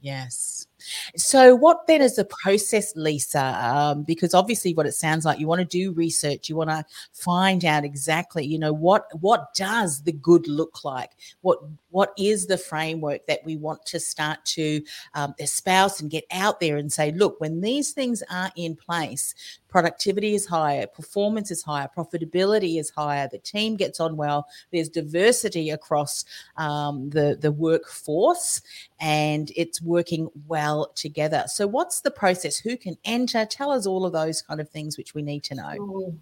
Yes. 0.00 0.68
So, 1.16 1.54
what 1.54 1.86
then 1.86 2.02
is 2.02 2.16
the 2.16 2.24
process, 2.24 2.94
Lisa? 2.96 3.58
Um, 3.62 4.02
because 4.02 4.34
obviously, 4.34 4.74
what 4.74 4.86
it 4.86 4.92
sounds 4.92 5.24
like, 5.24 5.38
you 5.38 5.46
want 5.46 5.60
to 5.60 5.64
do 5.64 5.92
research, 5.92 6.48
you 6.48 6.56
want 6.56 6.70
to 6.70 6.84
find 7.12 7.64
out 7.64 7.84
exactly, 7.84 8.44
you 8.44 8.58
know, 8.58 8.72
what 8.72 9.06
what 9.20 9.54
does 9.54 10.02
the 10.02 10.12
good 10.12 10.46
look 10.46 10.84
like? 10.84 11.10
What 11.40 11.58
what 11.90 12.12
is 12.18 12.46
the 12.46 12.58
framework 12.58 13.26
that 13.26 13.40
we 13.44 13.56
want 13.56 13.84
to 13.86 13.98
start 13.98 14.44
to 14.44 14.82
um, 15.14 15.34
espouse 15.38 16.00
and 16.00 16.10
get 16.10 16.24
out 16.30 16.60
there 16.60 16.76
and 16.76 16.92
say, 16.92 17.12
look, 17.12 17.40
when 17.40 17.60
these 17.60 17.92
things 17.92 18.22
are 18.30 18.50
in 18.56 18.76
place, 18.76 19.34
productivity 19.68 20.34
is 20.34 20.46
higher, 20.46 20.86
performance 20.86 21.50
is 21.50 21.62
higher, 21.62 21.88
profitability 21.96 22.78
is 22.78 22.90
higher, 22.90 23.28
the 23.30 23.38
team 23.38 23.76
gets 23.76 24.00
on 24.00 24.16
well, 24.16 24.46
there's 24.72 24.88
diversity 24.88 25.70
across 25.70 26.24
um, 26.56 27.10
the, 27.10 27.36
the 27.40 27.52
workforce, 27.52 28.60
and 29.00 29.50
it's 29.56 29.80
working 29.80 30.28
well 30.46 30.67
together. 30.94 31.44
So, 31.46 31.66
what's 31.66 32.00
the 32.00 32.10
process? 32.10 32.58
Who 32.58 32.76
can 32.76 32.96
enter? 33.04 33.44
Tell 33.44 33.70
us 33.70 33.86
all 33.86 34.04
of 34.04 34.12
those 34.12 34.42
kind 34.42 34.60
of 34.60 34.68
things 34.68 34.96
which 34.96 35.14
we 35.14 35.22
need 35.22 35.42
to 35.44 35.54
know. 35.54 36.14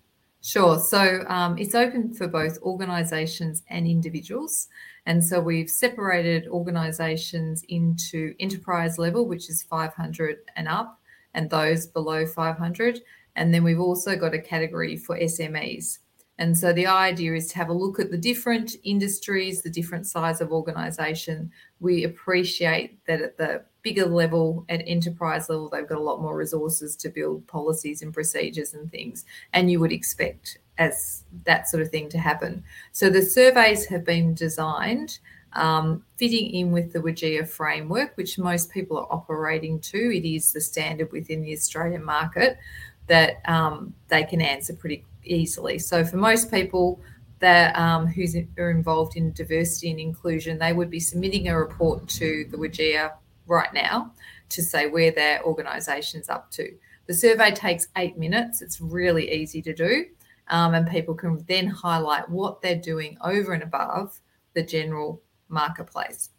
Sure. 0.47 0.79
So 0.79 1.25
um, 1.27 1.59
it's 1.59 1.75
open 1.75 2.15
for 2.15 2.29
both 2.29 2.63
organisations 2.63 3.65
and 3.69 3.85
individuals. 3.85 4.69
And 5.05 5.25
so 5.25 5.41
we've 5.41 5.69
separated 5.69 6.47
organisations 6.47 7.65
into 7.69 8.33
enterprise 8.39 8.97
level, 8.97 9.27
which 9.27 9.51
is 9.51 9.65
500 9.65 10.37
and 10.55 10.69
up, 10.69 11.01
and 11.35 11.51
those 11.51 11.89
below 11.89 12.27
500. 12.27 13.01
And 13.35 13.53
then 13.53 13.65
we've 13.65 13.81
also 13.81 14.15
got 14.15 14.35
a 14.35 14.39
category 14.39 14.97
for 14.97 15.19
SMEs. 15.19 15.99
And 16.39 16.57
so 16.57 16.73
the 16.73 16.87
idea 16.87 17.35
is 17.35 17.49
to 17.49 17.57
have 17.57 17.71
a 17.71 17.73
look 17.73 17.99
at 17.99 18.13
the 18.13 18.19
different 18.19 18.77
industries, 18.85 19.63
the 19.63 19.71
different 19.71 20.07
size 20.07 20.41
of 20.41 20.53
organization. 20.53 21.51
We 21.81 22.05
appreciate 22.05 23.05
that 23.07 23.21
at 23.21 23.37
the 23.37 23.65
bigger 23.87 24.07
level, 24.07 24.65
at 24.69 24.83
enterprise 24.85 25.49
level, 25.49 25.69
they've 25.69 25.87
got 25.87 25.97
a 25.97 26.03
lot 26.03 26.21
more 26.21 26.37
resources 26.37 26.97
to 26.97 27.09
build 27.09 27.47
policies 27.47 28.03
and 28.03 28.13
procedures 28.13 28.75
and 28.75 28.91
things. 28.91 29.25
And 29.53 29.71
you 29.71 29.79
would 29.79 29.93
expect 29.93 30.59
as 30.77 31.23
that 31.45 31.69
sort 31.69 31.85
of 31.85 31.91
thing 31.91 32.09
to 32.09 32.19
happen. 32.19 32.65
So 32.91 33.09
the 33.09 33.23
surveys 33.23 33.87
have 33.87 34.05
been 34.05 34.35
designed 34.35 35.21
um, 35.53 36.05
fitting 36.17 36.51
in 36.51 36.73
with 36.73 36.93
the 36.93 36.99
WGEA 36.99 37.47
framework, 37.49 38.17
which 38.17 38.39
most 38.39 38.73
people 38.73 38.99
are 38.99 39.07
operating 39.09 39.79
to. 39.93 40.17
It 40.17 40.29
is 40.29 40.53
the 40.53 40.61
standard 40.61 41.13
within 41.13 41.43
the 41.43 41.53
Australian 41.53 42.05
market 42.05 42.59
that 43.07 43.41
um, 43.49 43.95
they 44.09 44.25
can 44.25 44.41
answer 44.41 44.75
pretty 44.75 45.05
easily. 45.23 45.79
So 45.79 46.05
for 46.05 46.17
most 46.17 46.51
people 46.51 46.99
that 47.39 47.79
um, 47.79 48.09
who 48.09 48.25
are 48.59 48.71
involved 48.73 49.17
in 49.17 49.33
diversity 49.33 49.93
and 49.93 50.01
inclusion, 50.01 50.59
they 50.59 50.73
would 50.73 50.91
be 50.91 50.99
submitting 50.99 51.47
a 51.47 51.57
report 51.57 52.09
to 52.09 52.49
the 52.51 52.57
WGEA 52.57 53.13
right 53.47 53.73
now 53.73 54.13
to 54.51 54.63
say 54.63 54.89
where 54.89 55.11
their 55.11 55.43
organisation's 55.43 56.29
up 56.29 56.51
to. 56.53 56.73
The 57.07 57.15
survey 57.15 57.51
takes 57.53 57.89
eight 57.97 58.19
minutes. 58.19 58.63
It's 58.63 58.81
really 58.81 59.31
easy 59.33 59.63
to 59.63 59.73
do. 59.73 60.07
Um, 60.49 60.75
and 60.75 60.89
people 60.89 61.15
can 61.15 61.45
then 61.49 61.67
highlight 61.67 62.29
what 62.29 62.63
they're 62.63 62.77
doing 62.77 63.17
over 63.23 63.53
and 63.53 63.63
above 63.63 64.21
the 64.55 64.63
general 64.63 65.23
marketplace. 65.49 66.31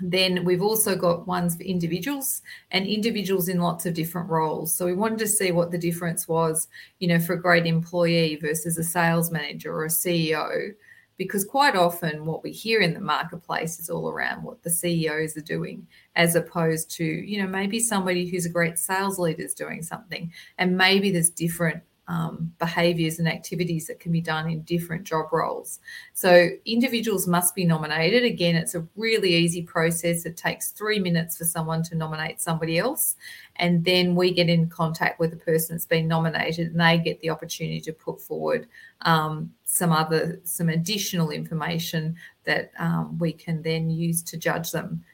Then 0.00 0.44
we've 0.44 0.62
also 0.62 0.96
got 0.96 1.26
ones 1.26 1.56
for 1.56 1.62
individuals 1.62 2.42
and 2.72 2.86
individuals 2.86 3.48
in 3.48 3.60
lots 3.60 3.86
of 3.86 3.94
different 3.94 4.28
roles. 4.28 4.74
So 4.74 4.86
we 4.86 4.94
wanted 4.94 5.20
to 5.20 5.28
see 5.28 5.52
what 5.52 5.70
the 5.70 5.78
difference 5.78 6.26
was, 6.26 6.68
you 6.98 7.08
know, 7.08 7.20
for 7.20 7.34
a 7.34 7.40
great 7.40 7.66
employee 7.66 8.36
versus 8.36 8.76
a 8.76 8.84
sales 8.84 9.30
manager 9.30 9.72
or 9.72 9.84
a 9.84 9.88
CEO, 9.88 10.74
because 11.16 11.44
quite 11.44 11.76
often 11.76 12.26
what 12.26 12.42
we 12.42 12.50
hear 12.50 12.80
in 12.80 12.94
the 12.94 13.00
marketplace 13.00 13.78
is 13.78 13.88
all 13.88 14.08
around 14.08 14.42
what 14.42 14.62
the 14.62 14.70
CEOs 14.70 15.36
are 15.36 15.42
doing, 15.42 15.86
as 16.16 16.34
opposed 16.34 16.90
to, 16.92 17.04
you 17.04 17.40
know, 17.40 17.48
maybe 17.48 17.78
somebody 17.78 18.26
who's 18.26 18.46
a 18.46 18.50
great 18.50 18.78
sales 18.78 19.18
leader 19.18 19.42
is 19.42 19.54
doing 19.54 19.82
something, 19.82 20.32
and 20.58 20.76
maybe 20.76 21.10
there's 21.10 21.30
different 21.30 21.82
um, 22.06 22.52
behaviours 22.58 23.18
and 23.18 23.28
activities 23.28 23.86
that 23.86 24.00
can 24.00 24.12
be 24.12 24.20
done 24.20 24.50
in 24.50 24.62
different 24.62 25.04
job 25.04 25.32
roles. 25.32 25.80
So 26.12 26.50
individuals 26.66 27.26
must 27.26 27.54
be 27.54 27.64
nominated. 27.64 28.24
Again, 28.24 28.56
it's 28.56 28.74
a 28.74 28.86
really 28.96 29.34
easy 29.34 29.62
process. 29.62 30.26
It 30.26 30.36
takes 30.36 30.70
three 30.70 30.98
minutes 30.98 31.38
for 31.38 31.44
someone 31.44 31.82
to 31.84 31.94
nominate 31.94 32.40
somebody 32.40 32.78
else. 32.78 33.16
And 33.56 33.84
then 33.84 34.14
we 34.14 34.32
get 34.32 34.48
in 34.48 34.68
contact 34.68 35.18
with 35.18 35.30
the 35.30 35.36
person 35.36 35.76
that's 35.76 35.86
been 35.86 36.08
nominated 36.08 36.68
and 36.68 36.80
they 36.80 36.98
get 36.98 37.20
the 37.20 37.30
opportunity 37.30 37.80
to 37.82 37.92
put 37.92 38.20
forward 38.20 38.66
um, 39.02 39.52
some 39.64 39.92
other, 39.92 40.40
some 40.44 40.68
additional 40.68 41.30
information 41.30 42.16
that 42.44 42.70
um, 42.78 43.18
we 43.18 43.32
can 43.32 43.62
then 43.62 43.88
use 43.88 44.22
to 44.24 44.36
judge 44.36 44.72
them. 44.72 45.04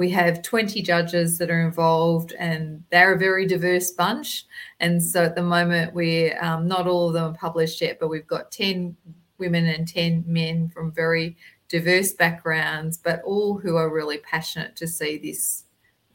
We 0.00 0.08
have 0.12 0.40
20 0.40 0.80
judges 0.80 1.36
that 1.36 1.50
are 1.50 1.60
involved, 1.60 2.32
and 2.38 2.82
they're 2.90 3.12
a 3.12 3.18
very 3.18 3.46
diverse 3.46 3.90
bunch. 3.90 4.46
And 4.80 5.02
so 5.02 5.24
at 5.24 5.34
the 5.34 5.42
moment, 5.42 5.92
we're 5.92 6.42
um, 6.42 6.66
not 6.66 6.86
all 6.86 7.08
of 7.08 7.12
them 7.12 7.34
are 7.34 7.36
published 7.36 7.82
yet, 7.82 7.98
but 8.00 8.08
we've 8.08 8.26
got 8.26 8.50
10 8.50 8.96
women 9.36 9.66
and 9.66 9.86
10 9.86 10.24
men 10.26 10.70
from 10.70 10.90
very 10.90 11.36
diverse 11.68 12.14
backgrounds, 12.14 12.96
but 12.96 13.20
all 13.26 13.58
who 13.58 13.76
are 13.76 13.92
really 13.92 14.16
passionate 14.16 14.74
to 14.76 14.88
see 14.88 15.18
this 15.18 15.64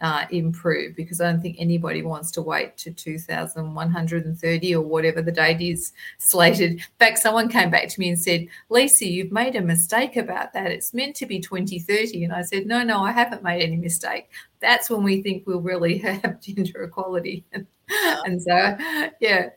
uh, 0.05 0.27
improve 0.29 0.95
because 0.95 1.19
I 1.19 1.31
don't 1.31 1.41
think 1.41 1.55
anybody 1.57 2.03
wants 2.03 2.29
to 2.33 2.41
wait 2.43 2.77
to 2.77 2.91
2130 2.91 4.75
or 4.75 4.81
whatever 4.81 5.19
the 5.19 5.31
date 5.31 5.61
is 5.61 5.93
slated. 6.19 6.73
In 6.73 6.79
fact, 6.99 7.17
someone 7.17 7.49
came 7.49 7.71
back 7.71 7.87
to 7.87 7.99
me 7.99 8.09
and 8.09 8.19
said, 8.19 8.47
Lisa, 8.69 9.07
you've 9.07 9.31
made 9.31 9.55
a 9.55 9.61
mistake 9.61 10.15
about 10.15 10.53
that. 10.53 10.69
It's 10.69 10.93
meant 10.93 11.15
to 11.15 11.25
be 11.25 11.39
2030. 11.39 12.23
And 12.23 12.33
I 12.33 12.43
said, 12.43 12.67
no, 12.67 12.83
no, 12.83 12.99
I 13.01 13.11
haven't 13.11 13.41
made 13.41 13.63
any 13.63 13.77
mistake. 13.77 14.29
That's 14.59 14.91
when 14.91 15.01
we 15.01 15.23
think 15.23 15.47
we'll 15.47 15.59
really 15.59 15.97
have 15.97 16.39
gender 16.39 16.83
equality. 16.83 17.43
and 17.89 18.39
so, 18.39 18.77
yeah. 19.19 19.49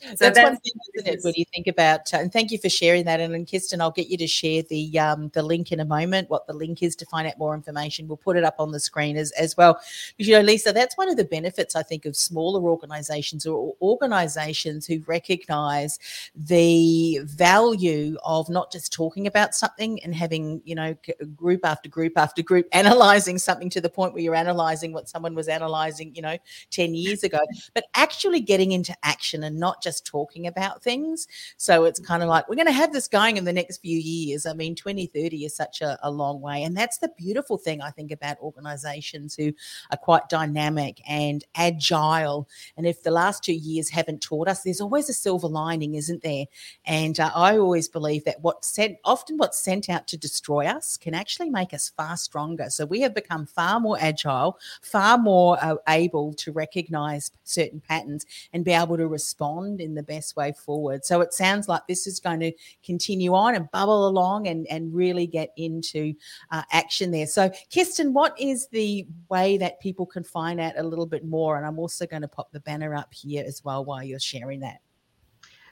So 0.00 0.08
that's, 0.10 0.36
that's, 0.36 0.40
one 0.40 0.56
thing, 0.58 0.72
isn't 0.94 1.14
it? 1.14 1.20
When 1.24 1.34
you 1.36 1.44
think 1.52 1.66
about, 1.66 2.12
uh, 2.14 2.18
and 2.18 2.32
thank 2.32 2.50
you 2.50 2.58
for 2.58 2.68
sharing 2.68 3.04
that. 3.04 3.20
And, 3.20 3.34
and 3.34 3.50
Kirsten, 3.50 3.80
I'll 3.80 3.90
get 3.90 4.08
you 4.08 4.16
to 4.18 4.26
share 4.26 4.62
the 4.62 4.98
um, 4.98 5.30
the 5.34 5.42
link 5.42 5.72
in 5.72 5.80
a 5.80 5.84
moment. 5.84 6.30
What 6.30 6.46
the 6.46 6.52
link 6.52 6.82
is 6.82 6.94
to 6.96 7.06
find 7.06 7.26
out 7.26 7.38
more 7.38 7.54
information, 7.54 8.06
we'll 8.06 8.16
put 8.16 8.36
it 8.36 8.44
up 8.44 8.56
on 8.58 8.70
the 8.70 8.80
screen 8.80 9.16
as 9.16 9.32
as 9.32 9.56
well. 9.56 9.80
Because, 10.16 10.28
you 10.28 10.34
know, 10.34 10.40
Lisa, 10.40 10.72
that's 10.72 10.96
one 10.96 11.08
of 11.08 11.16
the 11.16 11.24
benefits 11.24 11.74
I 11.74 11.82
think 11.82 12.06
of 12.06 12.16
smaller 12.16 12.62
organisations 12.62 13.46
or 13.46 13.74
organisations 13.82 14.86
who 14.86 15.02
recognise 15.06 15.98
the 16.34 17.20
value 17.24 18.16
of 18.24 18.48
not 18.48 18.70
just 18.70 18.92
talking 18.92 19.26
about 19.26 19.54
something 19.54 20.00
and 20.04 20.14
having 20.14 20.62
you 20.64 20.74
know 20.74 20.96
group 21.34 21.64
after 21.64 21.88
group 21.88 22.12
after 22.16 22.42
group 22.42 22.68
analysing 22.72 23.38
something 23.38 23.70
to 23.70 23.80
the 23.80 23.90
point 23.90 24.12
where 24.12 24.22
you're 24.22 24.34
analysing 24.34 24.92
what 24.92 25.08
someone 25.08 25.34
was 25.34 25.48
analysing, 25.48 26.14
you 26.14 26.22
know, 26.22 26.38
ten 26.70 26.94
years 26.94 27.24
ago, 27.24 27.40
but 27.74 27.84
actually 27.94 28.40
getting 28.40 28.72
into 28.72 28.94
action 29.02 29.42
and 29.42 29.58
not 29.58 29.82
just 29.82 29.87
just 29.88 30.04
talking 30.04 30.46
about 30.46 30.82
things. 30.82 31.26
So 31.56 31.84
it's 31.84 31.98
kind 31.98 32.22
of 32.22 32.28
like, 32.28 32.46
we're 32.46 32.56
going 32.56 32.66
to 32.66 32.72
have 32.72 32.92
this 32.92 33.08
going 33.08 33.38
in 33.38 33.44
the 33.44 33.52
next 33.54 33.78
few 33.78 33.98
years. 33.98 34.44
I 34.44 34.52
mean, 34.52 34.74
2030 34.74 35.46
is 35.46 35.56
such 35.56 35.80
a, 35.80 35.98
a 36.02 36.10
long 36.10 36.42
way. 36.42 36.62
And 36.62 36.76
that's 36.76 36.98
the 36.98 37.10
beautiful 37.16 37.56
thing, 37.56 37.80
I 37.80 37.90
think, 37.90 38.12
about 38.12 38.38
organizations 38.40 39.34
who 39.34 39.54
are 39.90 39.96
quite 39.96 40.28
dynamic 40.28 41.00
and 41.08 41.42
agile. 41.54 42.48
And 42.76 42.86
if 42.86 43.02
the 43.02 43.10
last 43.10 43.42
two 43.42 43.54
years 43.54 43.88
haven't 43.88 44.20
taught 44.20 44.46
us, 44.46 44.62
there's 44.62 44.82
always 44.82 45.08
a 45.08 45.14
silver 45.14 45.48
lining, 45.48 45.94
isn't 45.94 46.22
there? 46.22 46.44
And 46.84 47.18
uh, 47.18 47.30
I 47.34 47.56
always 47.56 47.88
believe 47.88 48.24
that 48.24 48.42
what's 48.42 48.68
sent, 48.68 48.98
often 49.04 49.38
what's 49.38 49.58
sent 49.58 49.88
out 49.88 50.06
to 50.08 50.18
destroy 50.18 50.66
us 50.66 50.98
can 50.98 51.14
actually 51.14 51.48
make 51.48 51.72
us 51.72 51.92
far 51.96 52.18
stronger. 52.18 52.68
So 52.68 52.84
we 52.84 53.00
have 53.00 53.14
become 53.14 53.46
far 53.46 53.80
more 53.80 53.96
agile, 53.98 54.58
far 54.82 55.16
more 55.16 55.56
uh, 55.62 55.76
able 55.88 56.34
to 56.34 56.52
recognize 56.52 57.30
certain 57.44 57.80
patterns 57.80 58.26
and 58.52 58.66
be 58.66 58.72
able 58.72 58.98
to 58.98 59.08
respond 59.08 59.77
in 59.80 59.94
the 59.94 60.02
best 60.02 60.36
way 60.36 60.52
forward. 60.52 61.04
So 61.04 61.20
it 61.20 61.32
sounds 61.32 61.68
like 61.68 61.86
this 61.86 62.06
is 62.06 62.20
going 62.20 62.40
to 62.40 62.52
continue 62.84 63.34
on 63.34 63.54
and 63.54 63.70
bubble 63.70 64.08
along 64.08 64.48
and, 64.48 64.66
and 64.68 64.94
really 64.94 65.26
get 65.26 65.52
into 65.56 66.14
uh, 66.50 66.62
action 66.72 67.10
there. 67.10 67.26
So, 67.26 67.50
Kirsten, 67.72 68.12
what 68.12 68.38
is 68.40 68.68
the 68.68 69.06
way 69.28 69.58
that 69.58 69.80
people 69.80 70.06
can 70.06 70.24
find 70.24 70.60
out 70.60 70.74
a 70.76 70.82
little 70.82 71.06
bit 71.06 71.24
more? 71.24 71.56
And 71.56 71.66
I'm 71.66 71.78
also 71.78 72.06
going 72.06 72.22
to 72.22 72.28
pop 72.28 72.50
the 72.52 72.60
banner 72.60 72.94
up 72.94 73.12
here 73.12 73.44
as 73.46 73.64
well 73.64 73.84
while 73.84 74.02
you're 74.02 74.18
sharing 74.18 74.60
that. 74.60 74.78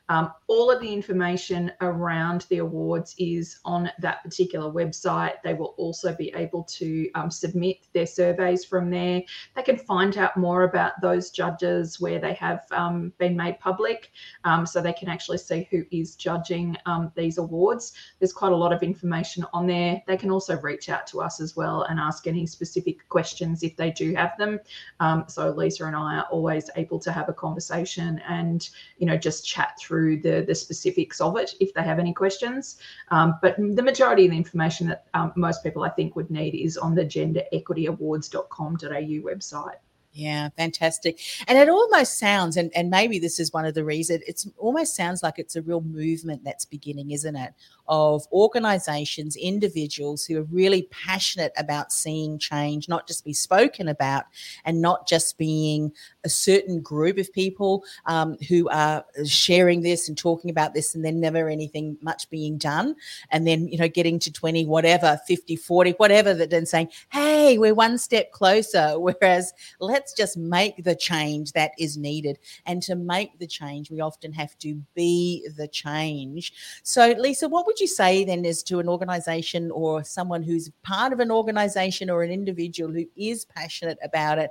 Um, 0.08 0.32
all 0.48 0.70
of 0.70 0.80
the 0.80 0.92
information 0.92 1.72
around 1.80 2.46
the 2.50 2.58
awards 2.58 3.14
is 3.18 3.60
on 3.64 3.90
that 4.00 4.22
particular 4.22 4.70
website. 4.70 5.34
They 5.42 5.54
will 5.54 5.74
also 5.78 6.14
be 6.14 6.32
able 6.34 6.64
to 6.64 7.10
um, 7.14 7.30
submit 7.30 7.86
their 7.94 8.06
surveys 8.06 8.64
from 8.64 8.90
there. 8.90 9.22
They 9.56 9.62
can 9.62 9.78
find 9.78 10.18
out 10.18 10.36
more 10.36 10.64
about 10.64 11.00
those 11.00 11.30
judges 11.30 12.00
where 12.00 12.18
they 12.18 12.34
have 12.34 12.66
um, 12.72 13.12
been 13.18 13.36
made 13.36 13.58
public 13.60 14.10
um, 14.44 14.66
so 14.66 14.80
they 14.80 14.92
can 14.92 15.08
actually 15.08 15.38
see 15.38 15.66
who 15.70 15.84
is 15.90 16.16
judging 16.16 16.76
um, 16.86 17.12
these 17.14 17.38
awards. 17.38 17.92
There's 18.18 18.32
quite 18.32 18.52
a 18.52 18.56
lot 18.56 18.72
of 18.72 18.82
information 18.82 19.46
on 19.52 19.66
there. 19.66 20.02
They 20.06 20.16
can 20.16 20.30
also 20.30 20.58
reach 20.60 20.88
out 20.88 21.06
to 21.08 21.22
us 21.22 21.40
as 21.40 21.56
well 21.56 21.82
and 21.82 21.98
ask 21.98 22.26
any 22.26 22.46
specific 22.46 23.08
questions 23.08 23.62
if 23.62 23.76
they 23.76 23.90
do 23.90 24.14
have 24.14 24.36
them. 24.36 24.60
Um, 25.00 25.24
so 25.28 25.50
Lisa 25.50 25.84
and 25.84 25.96
I 25.96 26.16
are 26.16 26.26
always 26.30 26.68
able 26.76 26.98
to 27.00 27.12
have 27.12 27.28
a 27.28 27.32
conversation 27.32 28.20
and, 28.28 28.68
you 28.98 29.06
know, 29.06 29.16
just 29.16 29.46
chat 29.46 29.78
through 29.78 29.91
through 29.92 30.16
the 30.16 30.42
the 30.48 30.54
specifics 30.54 31.20
of 31.20 31.36
it 31.36 31.54
if 31.60 31.74
they 31.74 31.82
have 31.82 31.98
any 31.98 32.14
questions. 32.14 32.78
Um, 33.10 33.34
but 33.42 33.56
the 33.58 33.82
majority 33.82 34.24
of 34.24 34.30
the 34.30 34.38
information 34.38 34.88
that 34.88 35.04
um, 35.12 35.34
most 35.36 35.62
people 35.62 35.82
I 35.82 35.90
think 35.90 36.16
would 36.16 36.30
need 36.30 36.54
is 36.54 36.78
on 36.78 36.94
the 36.94 37.04
genderequityawards.com.au 37.04 39.30
website. 39.30 39.76
Yeah, 40.14 40.50
fantastic. 40.56 41.20
And 41.46 41.58
it 41.58 41.70
almost 41.70 42.18
sounds, 42.18 42.58
and, 42.58 42.70
and 42.74 42.90
maybe 42.90 43.18
this 43.18 43.40
is 43.40 43.50
one 43.52 43.64
of 43.64 43.72
the 43.74 43.84
reasons, 43.84 44.22
it's 44.26 44.46
almost 44.58 44.94
sounds 44.94 45.22
like 45.22 45.38
it's 45.38 45.56
a 45.56 45.62
real 45.62 45.80
movement 45.80 46.44
that's 46.44 46.66
beginning, 46.66 47.12
isn't 47.12 47.36
it? 47.36 47.54
Of 47.94 48.26
organizations, 48.32 49.36
individuals 49.36 50.24
who 50.24 50.38
are 50.38 50.44
really 50.44 50.88
passionate 50.90 51.52
about 51.58 51.92
seeing 51.92 52.38
change, 52.38 52.88
not 52.88 53.06
just 53.06 53.22
be 53.22 53.34
spoken 53.34 53.86
about 53.88 54.24
and 54.64 54.80
not 54.80 55.06
just 55.06 55.36
being 55.36 55.92
a 56.24 56.28
certain 56.30 56.80
group 56.80 57.18
of 57.18 57.30
people 57.34 57.84
um, 58.06 58.38
who 58.48 58.66
are 58.70 59.04
sharing 59.26 59.82
this 59.82 60.08
and 60.08 60.16
talking 60.16 60.50
about 60.50 60.72
this 60.72 60.94
and 60.94 61.04
then 61.04 61.20
never 61.20 61.48
anything 61.48 61.98
much 62.00 62.30
being 62.30 62.56
done. 62.56 62.94
And 63.30 63.46
then, 63.46 63.68
you 63.68 63.76
know, 63.76 63.88
getting 63.88 64.18
to 64.20 64.32
20, 64.32 64.64
whatever, 64.66 65.20
50, 65.26 65.56
40, 65.56 65.90
whatever, 65.92 66.32
that 66.32 66.48
then 66.50 66.64
saying, 66.64 66.88
hey, 67.10 67.58
we're 67.58 67.74
one 67.74 67.98
step 67.98 68.32
closer. 68.32 68.94
Whereas 68.98 69.52
let's 69.80 70.14
just 70.14 70.36
make 70.36 70.82
the 70.84 70.94
change 70.94 71.52
that 71.52 71.72
is 71.78 71.96
needed. 71.98 72.38
And 72.64 72.82
to 72.84 72.94
make 72.94 73.38
the 73.38 73.46
change, 73.46 73.90
we 73.90 74.00
often 74.00 74.32
have 74.32 74.58
to 74.60 74.80
be 74.94 75.46
the 75.56 75.68
change. 75.68 76.52
So, 76.82 77.14
Lisa, 77.18 77.48
what 77.48 77.66
would 77.66 77.80
you 77.80 77.81
say 77.86 78.24
then 78.24 78.44
is 78.44 78.62
to 78.64 78.80
an 78.80 78.88
organization 78.88 79.70
or 79.70 80.02
someone 80.02 80.42
who's 80.42 80.70
part 80.82 81.12
of 81.12 81.20
an 81.20 81.30
organization 81.30 82.10
or 82.10 82.22
an 82.22 82.30
individual 82.30 82.92
who 82.92 83.04
is 83.16 83.44
passionate 83.44 83.98
about 84.02 84.38
it? 84.38 84.50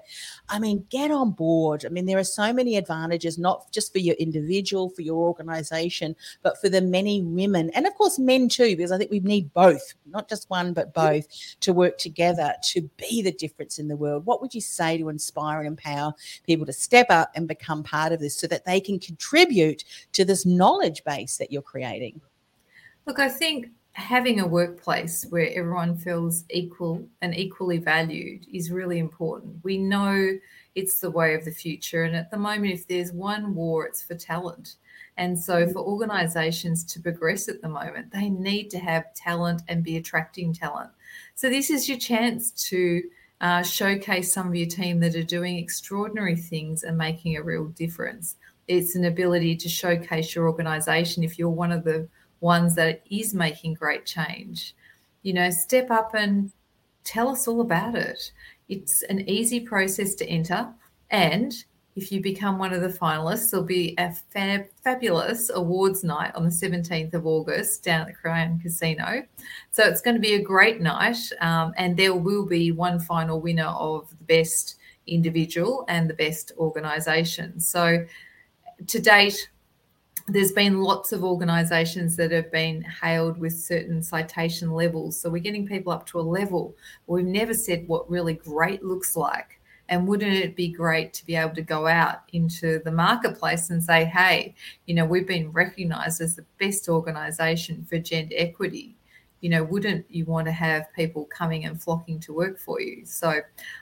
I 0.50 0.60
mean, 0.60 0.86
get 0.90 1.12
on 1.12 1.32
board. 1.32 1.86
I 1.86 1.90
mean, 1.90 2.06
there 2.06 2.20
are 2.20 2.24
so 2.24 2.54
many 2.54 2.78
advantages, 2.78 3.38
not 3.38 3.72
just 3.72 3.92
for 3.92 4.00
your 4.00 4.16
individual, 4.16 4.90
for 4.90 5.02
your 5.02 5.28
organization, 5.28 6.16
but 6.44 6.60
for 6.62 6.70
the 6.70 6.82
many 6.82 7.22
women 7.22 7.72
and, 7.72 7.88
of 7.88 7.96
course, 7.96 8.20
men 8.20 8.48
too, 8.48 8.76
because 8.76 8.92
I 8.92 8.98
think 8.98 9.12
we 9.12 9.20
need 9.20 9.54
both, 9.54 9.96
not 10.06 10.30
just 10.30 10.50
one, 10.50 10.74
but 10.74 10.94
both 10.94 11.28
to 11.62 11.74
work 11.74 11.98
together 11.98 12.54
to 12.72 12.82
be 12.98 13.22
the 13.22 13.32
difference 13.32 13.80
in 13.80 13.88
the 13.88 13.96
world. 13.96 14.26
What 14.26 14.42
would 14.42 14.54
you 14.54 14.62
say 14.62 14.98
to 14.98 15.10
inspire? 15.10 15.42
inspire 15.42 15.60
and 15.60 15.68
empower 15.68 16.14
people 16.46 16.66
to 16.66 16.74
step 16.74 17.08
up 17.10 17.32
and 17.36 17.48
become 17.48 17.84
part 17.84 18.12
of 18.12 18.20
this 18.20 18.36
so 18.36 18.48
that 18.48 18.66
they 18.66 18.80
can 18.80 19.00
contribute 19.00 19.84
to 20.14 20.26
this 20.26 20.46
knowledge 20.46 21.04
base 21.04 21.38
that 21.38 21.52
you're 21.52 21.62
creating? 21.62 22.22
Look, 23.06 23.20
I 23.20 23.30
think 23.30 23.68
having 23.94 24.40
a 24.40 24.48
workplace 24.48 25.26
where 25.30 25.50
everyone 25.54 25.98
feels 25.98 26.46
equal 26.50 27.06
and 27.22 27.36
equally 27.36 27.78
valued 27.78 28.46
is 28.52 28.72
really 28.72 29.00
important. 29.00 29.56
We 29.64 29.78
know 29.78 30.38
it's 30.76 31.00
the 31.00 31.12
way 31.12 31.34
of 31.34 31.44
the 31.44 31.52
future. 31.52 32.04
And 32.04 32.16
at 32.16 32.32
the 32.32 32.38
moment, 32.38 32.74
if 32.74 32.88
there's 32.88 33.12
one 33.12 33.54
war, 33.54 33.86
it's 33.86 34.02
for 34.02 34.16
talent. 34.16 34.76
And 35.18 35.38
so, 35.38 35.66
mm. 35.66 35.74
for 35.74 35.80
organizations 35.80 36.86
to 36.86 37.02
progress 37.02 37.50
at 37.50 37.62
the 37.62 37.68
moment, 37.68 38.12
they 38.12 38.30
need 38.30 38.70
to 38.70 38.80
have 38.80 39.14
talent 39.14 39.62
and 39.68 39.84
be 39.84 39.98
attracting 39.98 40.54
talent. 40.54 40.90
So, 41.36 41.50
this 41.50 41.70
is 41.70 41.90
your 41.90 41.98
chance 41.98 42.52
to 42.70 43.04
uh, 43.42 43.62
showcase 43.64 44.32
some 44.32 44.48
of 44.48 44.56
your 44.56 44.70
team 44.70 45.00
that 45.02 45.16
are 45.16 45.24
doing 45.24 45.58
extraordinary 45.58 46.38
things 46.38 46.84
and 46.84 46.98
making 46.98 47.36
a 47.36 47.44
real 47.44 47.66
difference. 47.66 48.38
It's 48.68 48.96
an 48.96 49.06
ability 49.06 49.58
to 49.58 49.68
showcase 49.68 50.34
your 50.34 50.48
organization 50.48 51.24
if 51.24 51.38
you're 51.38 51.50
one 51.50 51.74
of 51.74 51.84
the 51.84 52.08
ones 52.42 52.76
that 52.76 53.04
is 53.10 53.34
making 53.34 53.76
great 53.76 54.06
change. 54.06 54.76
You 55.24 55.34
know, 55.34 55.50
step 55.50 55.90
up 55.90 56.14
and 56.14 56.52
tell 57.04 57.30
us 57.30 57.48
all 57.48 57.62
about 57.62 57.96
it. 57.96 58.32
It's 58.68 59.04
an 59.04 59.30
easy 59.30 59.62
process 59.62 60.16
to 60.16 60.26
enter 60.26 60.74
and 61.10 61.54
if 61.96 62.12
you 62.12 62.22
become 62.22 62.58
one 62.58 62.74
of 62.74 62.82
the 62.82 62.88
finalists, 62.88 63.52
there'll 63.52 63.66
be 63.66 63.94
a 63.98 64.14
fab, 64.14 64.66
fabulous 64.82 65.50
awards 65.54 66.04
night 66.04 66.34
on 66.36 66.46
the 66.46 66.50
17th 66.50 67.14
of 67.14 67.26
August 67.26 67.84
down 67.84 68.02
at 68.02 68.08
the 68.08 68.14
Crown 68.14 68.60
Casino. 68.60 69.24
So 69.72 69.84
it's 69.84 70.02
going 70.02 70.16
to 70.16 70.22
be 70.22 70.36
a 70.36 70.42
great 70.42 70.80
night, 70.80 71.18
um, 71.42 71.74
and 71.76 71.98
there 71.98 72.16
will 72.16 72.46
be 72.46 72.72
one 72.72 73.00
final 73.00 73.42
winner 73.42 73.68
of 73.68 74.10
the 74.10 74.24
best 74.24 74.78
individual 75.06 75.84
and 75.90 76.10
the 76.10 76.14
best 76.14 76.54
organisation. 76.58 77.60
So 77.60 78.06
to 78.88 79.00
date, 79.00 79.50
there's 80.28 80.52
been 80.52 80.82
lots 80.82 81.12
of 81.12 81.24
organisations 81.24 82.16
that 82.16 82.32
have 82.32 82.52
been 82.52 82.82
hailed 82.82 83.38
with 83.38 83.54
certain 83.54 84.02
citation 84.04 84.72
levels. 84.72 85.20
So 85.20 85.30
we're 85.30 85.40
getting 85.40 85.68
people 85.68 85.92
up 85.92 86.06
to 86.08 86.20
a 86.20 86.22
level. 86.22 86.76
We've 87.08 87.26
never 87.26 87.54
said 87.54 87.88
what 87.88 88.10
really 88.10 88.36
great 88.36 88.84
looks 88.84 89.16
like. 89.16 89.60
And 89.90 90.08
wouldn't 90.08 90.32
it 90.34 90.56
be 90.56 90.70
great 90.70 91.12
to 91.14 91.26
be 91.26 91.36
able 91.36 91.56
to 91.56 91.62
go 91.62 91.86
out 91.86 92.22
into 92.32 92.80
the 92.86 92.92
marketplace 92.92 93.72
and 93.72 93.84
say, 93.84 94.06
hey, 94.06 94.56
you 94.86 94.94
know, 94.94 95.04
we've 95.04 95.28
been 95.28 95.52
recognized 95.52 96.22
as 96.22 96.36
the 96.36 96.46
best 96.60 96.88
organization 96.88 97.86
for 97.90 98.00
gender 98.00 98.36
equity 98.38 98.96
you 99.42 99.50
know, 99.50 99.64
wouldn't 99.64 100.06
you 100.10 100.24
want 100.26 100.46
to 100.46 100.52
have 100.52 100.94
people 100.94 101.26
coming 101.26 101.66
and 101.66 101.82
flocking 101.82 102.20
to 102.22 102.34
work 102.34 102.60
for 102.60 102.80
you? 102.80 103.06
So 103.06 103.42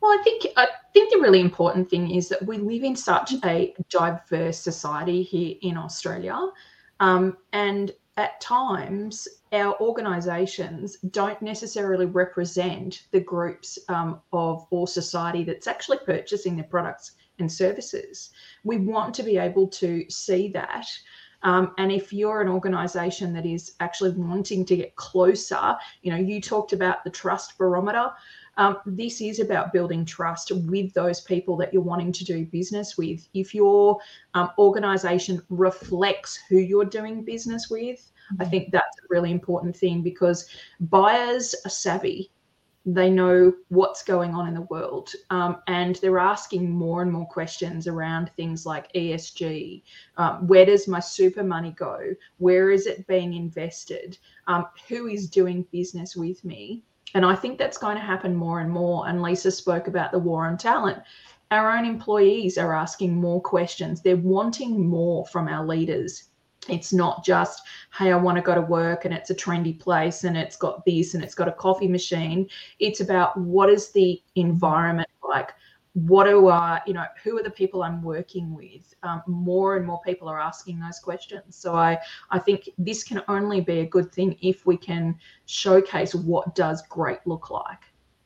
Well, 0.00 0.12
I 0.12 0.22
think 0.22 0.46
I 0.56 0.68
think 0.92 1.12
the 1.12 1.20
really 1.20 1.40
important 1.40 1.90
thing 1.90 2.10
is 2.10 2.28
that 2.28 2.46
we 2.46 2.58
live 2.58 2.84
in 2.84 2.94
such 2.94 3.34
a 3.44 3.74
diverse 3.90 4.58
society 4.58 5.22
here 5.22 5.56
in 5.62 5.76
Australia, 5.76 6.38
um, 7.00 7.36
and 7.52 7.92
at 8.16 8.40
times 8.40 9.26
our 9.52 9.80
organisations 9.80 10.98
don't 11.10 11.40
necessarily 11.40 12.06
represent 12.06 13.06
the 13.12 13.20
groups 13.20 13.78
um, 13.88 14.20
of 14.32 14.66
or 14.70 14.86
society 14.86 15.44
that's 15.44 15.66
actually 15.66 15.98
purchasing 16.04 16.56
their 16.56 16.64
products 16.64 17.12
and 17.38 17.50
services. 17.50 18.30
We 18.64 18.78
want 18.78 19.14
to 19.14 19.22
be 19.22 19.38
able 19.38 19.68
to 19.68 20.04
see 20.10 20.48
that 20.48 20.86
um, 21.42 21.72
and 21.78 21.92
if 21.92 22.12
you're 22.12 22.40
an 22.40 22.48
organization 22.48 23.32
that 23.34 23.46
is 23.46 23.74
actually 23.80 24.10
wanting 24.10 24.64
to 24.66 24.76
get 24.76 24.96
closer, 24.96 25.76
you 26.02 26.10
know, 26.10 26.18
you 26.18 26.40
talked 26.40 26.72
about 26.72 27.04
the 27.04 27.10
trust 27.10 27.56
barometer. 27.58 28.10
Um, 28.56 28.78
this 28.86 29.20
is 29.20 29.38
about 29.38 29.72
building 29.72 30.04
trust 30.04 30.50
with 30.50 30.92
those 30.92 31.20
people 31.20 31.56
that 31.58 31.72
you're 31.72 31.80
wanting 31.80 32.10
to 32.12 32.24
do 32.24 32.44
business 32.44 32.98
with. 32.98 33.28
If 33.32 33.54
your 33.54 33.98
um, 34.34 34.50
organization 34.58 35.40
reflects 35.48 36.40
who 36.48 36.58
you're 36.58 36.84
doing 36.84 37.24
business 37.24 37.68
with, 37.70 38.00
mm-hmm. 38.32 38.42
I 38.42 38.44
think 38.46 38.72
that's 38.72 38.98
a 38.98 39.06
really 39.10 39.30
important 39.30 39.76
thing 39.76 40.02
because 40.02 40.48
buyers 40.80 41.54
are 41.64 41.70
savvy 41.70 42.32
they 42.94 43.10
know 43.10 43.52
what's 43.68 44.02
going 44.02 44.34
on 44.34 44.48
in 44.48 44.54
the 44.54 44.62
world 44.62 45.12
um, 45.28 45.60
and 45.66 45.96
they're 45.96 46.18
asking 46.18 46.70
more 46.70 47.02
and 47.02 47.12
more 47.12 47.26
questions 47.26 47.86
around 47.86 48.30
things 48.30 48.64
like 48.64 48.90
esg 48.94 49.82
um, 50.16 50.46
where 50.46 50.64
does 50.64 50.88
my 50.88 51.00
super 51.00 51.44
money 51.44 51.72
go? 51.72 52.14
Where 52.38 52.70
is 52.70 52.86
it 52.86 53.06
being 53.06 53.34
invested? 53.34 54.16
Um, 54.46 54.66
who 54.88 55.06
is 55.06 55.28
doing 55.28 55.66
business 55.70 56.16
with 56.16 56.42
me? 56.44 56.82
And 57.14 57.24
i 57.24 57.34
think 57.34 57.58
that's 57.58 57.78
going 57.78 57.96
to 57.96 58.02
happen 58.02 58.34
more 58.34 58.60
and 58.60 58.70
more 58.70 59.08
and 59.08 59.22
lisa 59.22 59.50
spoke 59.50 59.86
about 59.88 60.12
the 60.12 60.18
war 60.18 60.46
on 60.46 60.56
talent. 60.56 60.98
Our 61.50 61.76
own 61.76 61.84
employees 61.86 62.58
are 62.58 62.74
asking 62.74 63.14
more 63.14 63.40
questions. 63.40 64.02
They're 64.02 64.16
wanting 64.16 64.86
more 64.86 65.26
from 65.26 65.48
our 65.48 65.66
leaders 65.66 66.27
it's 66.68 66.92
not 66.92 67.24
just 67.24 67.62
hey 67.96 68.12
i 68.12 68.16
want 68.16 68.36
to 68.36 68.42
go 68.42 68.54
to 68.54 68.60
work 68.60 69.04
and 69.04 69.14
it's 69.14 69.30
a 69.30 69.34
trendy 69.34 69.78
place 69.78 70.24
and 70.24 70.36
it's 70.36 70.56
got 70.56 70.84
this 70.84 71.14
and 71.14 71.22
it's 71.22 71.34
got 71.34 71.48
a 71.48 71.52
coffee 71.52 71.88
machine 71.88 72.48
it's 72.78 73.00
about 73.00 73.36
what 73.38 73.68
is 73.68 73.90
the 73.92 74.22
environment 74.36 75.08
like 75.22 75.52
what 76.06 76.24
do 76.24 76.48
I, 76.48 76.80
you 76.86 76.92
know, 76.92 77.06
who 77.22 77.38
are 77.38 77.42
the 77.42 77.50
people 77.50 77.82
I'm 77.82 78.02
working 78.02 78.54
with? 78.54 78.94
Um, 79.02 79.22
more 79.26 79.76
and 79.76 79.86
more 79.86 80.00
people 80.02 80.28
are 80.28 80.40
asking 80.40 80.78
those 80.78 80.98
questions. 80.98 81.56
So 81.56 81.74
I, 81.74 81.98
I 82.30 82.38
think 82.38 82.68
this 82.78 83.02
can 83.02 83.22
only 83.28 83.60
be 83.60 83.80
a 83.80 83.86
good 83.86 84.12
thing 84.12 84.36
if 84.40 84.66
we 84.66 84.76
can 84.76 85.16
showcase 85.46 86.14
what 86.14 86.54
does 86.54 86.82
great 86.88 87.18
look 87.26 87.50
like. 87.50 87.80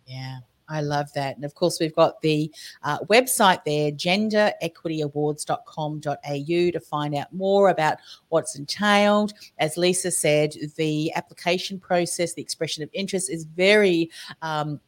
Yeah. 0.06 0.38
I 0.72 0.80
love 0.80 1.12
that. 1.12 1.36
And 1.36 1.44
of 1.44 1.54
course, 1.54 1.78
we've 1.78 1.94
got 1.94 2.20
the 2.22 2.50
uh, 2.82 2.98
website 3.00 3.62
there, 3.64 3.92
genderequityawards.com.au, 3.92 6.70
to 6.70 6.80
find 6.80 7.14
out 7.14 7.32
more 7.32 7.68
about 7.68 7.98
what's 8.28 8.56
entailed. 8.56 9.34
As 9.58 9.76
Lisa 9.76 10.10
said, 10.10 10.54
the 10.76 11.12
application 11.14 11.78
process, 11.78 12.32
the 12.32 12.40
expression 12.42 12.82
of 12.82 12.88
interest 12.92 13.30
is 13.30 13.44
very 13.44 14.10
um, 14.40 14.80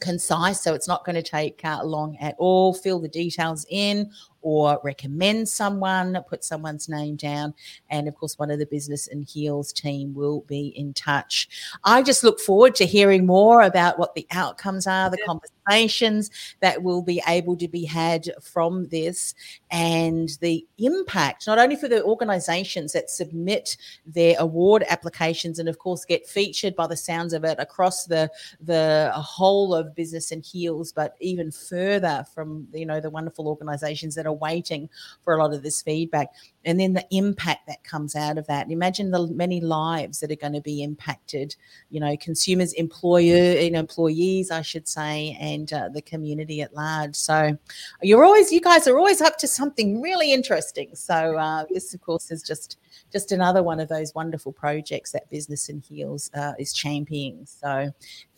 concise, 0.00 0.60
so 0.60 0.74
it's 0.74 0.88
not 0.88 1.04
going 1.04 1.16
to 1.16 1.22
take 1.22 1.64
uh, 1.64 1.82
long 1.82 2.16
at 2.18 2.34
all. 2.38 2.74
Fill 2.74 2.98
the 2.98 3.08
details 3.08 3.64
in 3.70 4.10
or 4.42 4.80
recommend 4.84 5.48
someone, 5.48 6.18
put 6.28 6.44
someone's 6.44 6.88
name 6.88 7.16
down. 7.16 7.54
And 7.90 8.08
of 8.08 8.14
course, 8.14 8.38
one 8.38 8.50
of 8.50 8.58
the 8.58 8.66
Business 8.66 9.06
in 9.06 9.22
Heels 9.22 9.72
team 9.72 10.14
will 10.14 10.40
be 10.42 10.68
in 10.68 10.92
touch. 10.92 11.48
I 11.84 12.02
just 12.02 12.24
look 12.24 12.40
forward 12.40 12.74
to 12.76 12.86
hearing 12.86 13.24
more 13.24 13.62
about 13.62 13.98
what 13.98 14.14
the 14.14 14.26
outcomes 14.30 14.86
are, 14.86 15.10
the 15.10 15.18
conversations 15.24 16.30
that 16.60 16.82
will 16.82 17.02
be 17.02 17.22
able 17.28 17.56
to 17.56 17.68
be 17.68 17.84
had 17.84 18.30
from 18.42 18.88
this, 18.88 19.34
and 19.70 20.30
the 20.40 20.66
impact, 20.78 21.46
not 21.46 21.58
only 21.58 21.76
for 21.76 21.88
the 21.88 22.02
organizations 22.04 22.92
that 22.92 23.10
submit 23.10 23.76
their 24.06 24.36
award 24.38 24.84
applications 24.88 25.58
and, 25.58 25.68
of 25.68 25.78
course, 25.78 26.04
get 26.04 26.26
featured 26.26 26.74
by 26.74 26.86
the 26.86 26.96
sounds 26.96 27.32
of 27.32 27.44
it 27.44 27.58
across 27.58 28.04
the, 28.06 28.30
the 28.60 29.10
whole 29.14 29.74
of 29.74 29.94
Business 29.94 30.32
in 30.32 30.42
Heels, 30.42 30.92
but 30.92 31.16
even 31.20 31.50
further 31.50 32.24
from, 32.34 32.66
you 32.72 32.86
know, 32.86 33.00
the 33.00 33.10
wonderful 33.10 33.48
organizations 33.48 34.14
that 34.14 34.26
are 34.26 34.31
waiting 34.32 34.88
for 35.22 35.34
a 35.34 35.42
lot 35.42 35.54
of 35.54 35.62
this 35.62 35.82
feedback. 35.82 36.28
And 36.64 36.78
then 36.78 36.92
the 36.92 37.06
impact 37.10 37.66
that 37.66 37.82
comes 37.82 38.14
out 38.14 38.38
of 38.38 38.46
that. 38.46 38.70
Imagine 38.70 39.10
the 39.10 39.26
many 39.26 39.60
lives 39.60 40.20
that 40.20 40.30
are 40.30 40.36
going 40.36 40.52
to 40.52 40.60
be 40.60 40.82
impacted 40.82 41.56
you 41.90 41.98
know 42.00 42.16
consumers 42.18 42.72
employer 42.74 43.56
and 43.58 43.74
employees 43.74 44.50
i 44.50 44.62
should 44.62 44.86
say 44.86 45.36
and 45.40 45.72
uh, 45.72 45.88
the 45.88 46.02
community 46.02 46.62
at 46.62 46.74
large. 46.74 47.14
So 47.14 47.56
you're 48.02 48.24
always 48.24 48.52
you 48.52 48.60
guys 48.60 48.86
are 48.86 48.96
always 48.96 49.20
up 49.20 49.38
to 49.38 49.46
something 49.46 50.00
really 50.00 50.32
interesting. 50.32 50.94
So 50.94 51.36
uh, 51.36 51.64
this 51.70 51.94
of 51.94 52.00
course 52.00 52.30
is 52.30 52.42
just 52.42 52.78
just 53.12 53.32
another 53.32 53.62
one 53.62 53.80
of 53.80 53.88
those 53.88 54.14
wonderful 54.14 54.52
projects 54.52 55.12
that 55.12 55.30
business 55.30 55.68
in 55.68 55.80
heels 55.80 56.30
uh, 56.34 56.52
is 56.58 56.72
championing. 56.72 57.46
So 57.46 57.92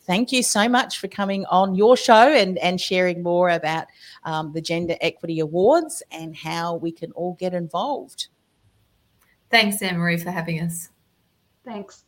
thank 0.05 0.33
you 0.33 0.43
so 0.43 0.69
much 0.69 0.99
for 0.99 1.09
coming 1.09 1.45
on 1.47 1.75
your 1.75 1.97
show 1.97 2.33
and, 2.33 2.59
and 2.59 2.81
sharing 2.81 3.23
more 3.23 3.51
about 3.51 3.87
um, 4.25 4.53
the 4.53 4.61
Gender 4.61 4.97
Equity 5.01 5.41
Awards 5.41 6.03
and 6.11 6.37
how 6.37 6.77
we 6.77 6.93
can 6.93 7.13
all 7.13 7.35
get 7.35 7.55
involved. 7.55 8.29
Thanks, 9.51 9.83
Anne 9.83 9.99
Marie, 9.99 10.17
for 10.17 10.31
having 10.31 10.61
us. 10.61 10.91
Thanks. 11.65 12.05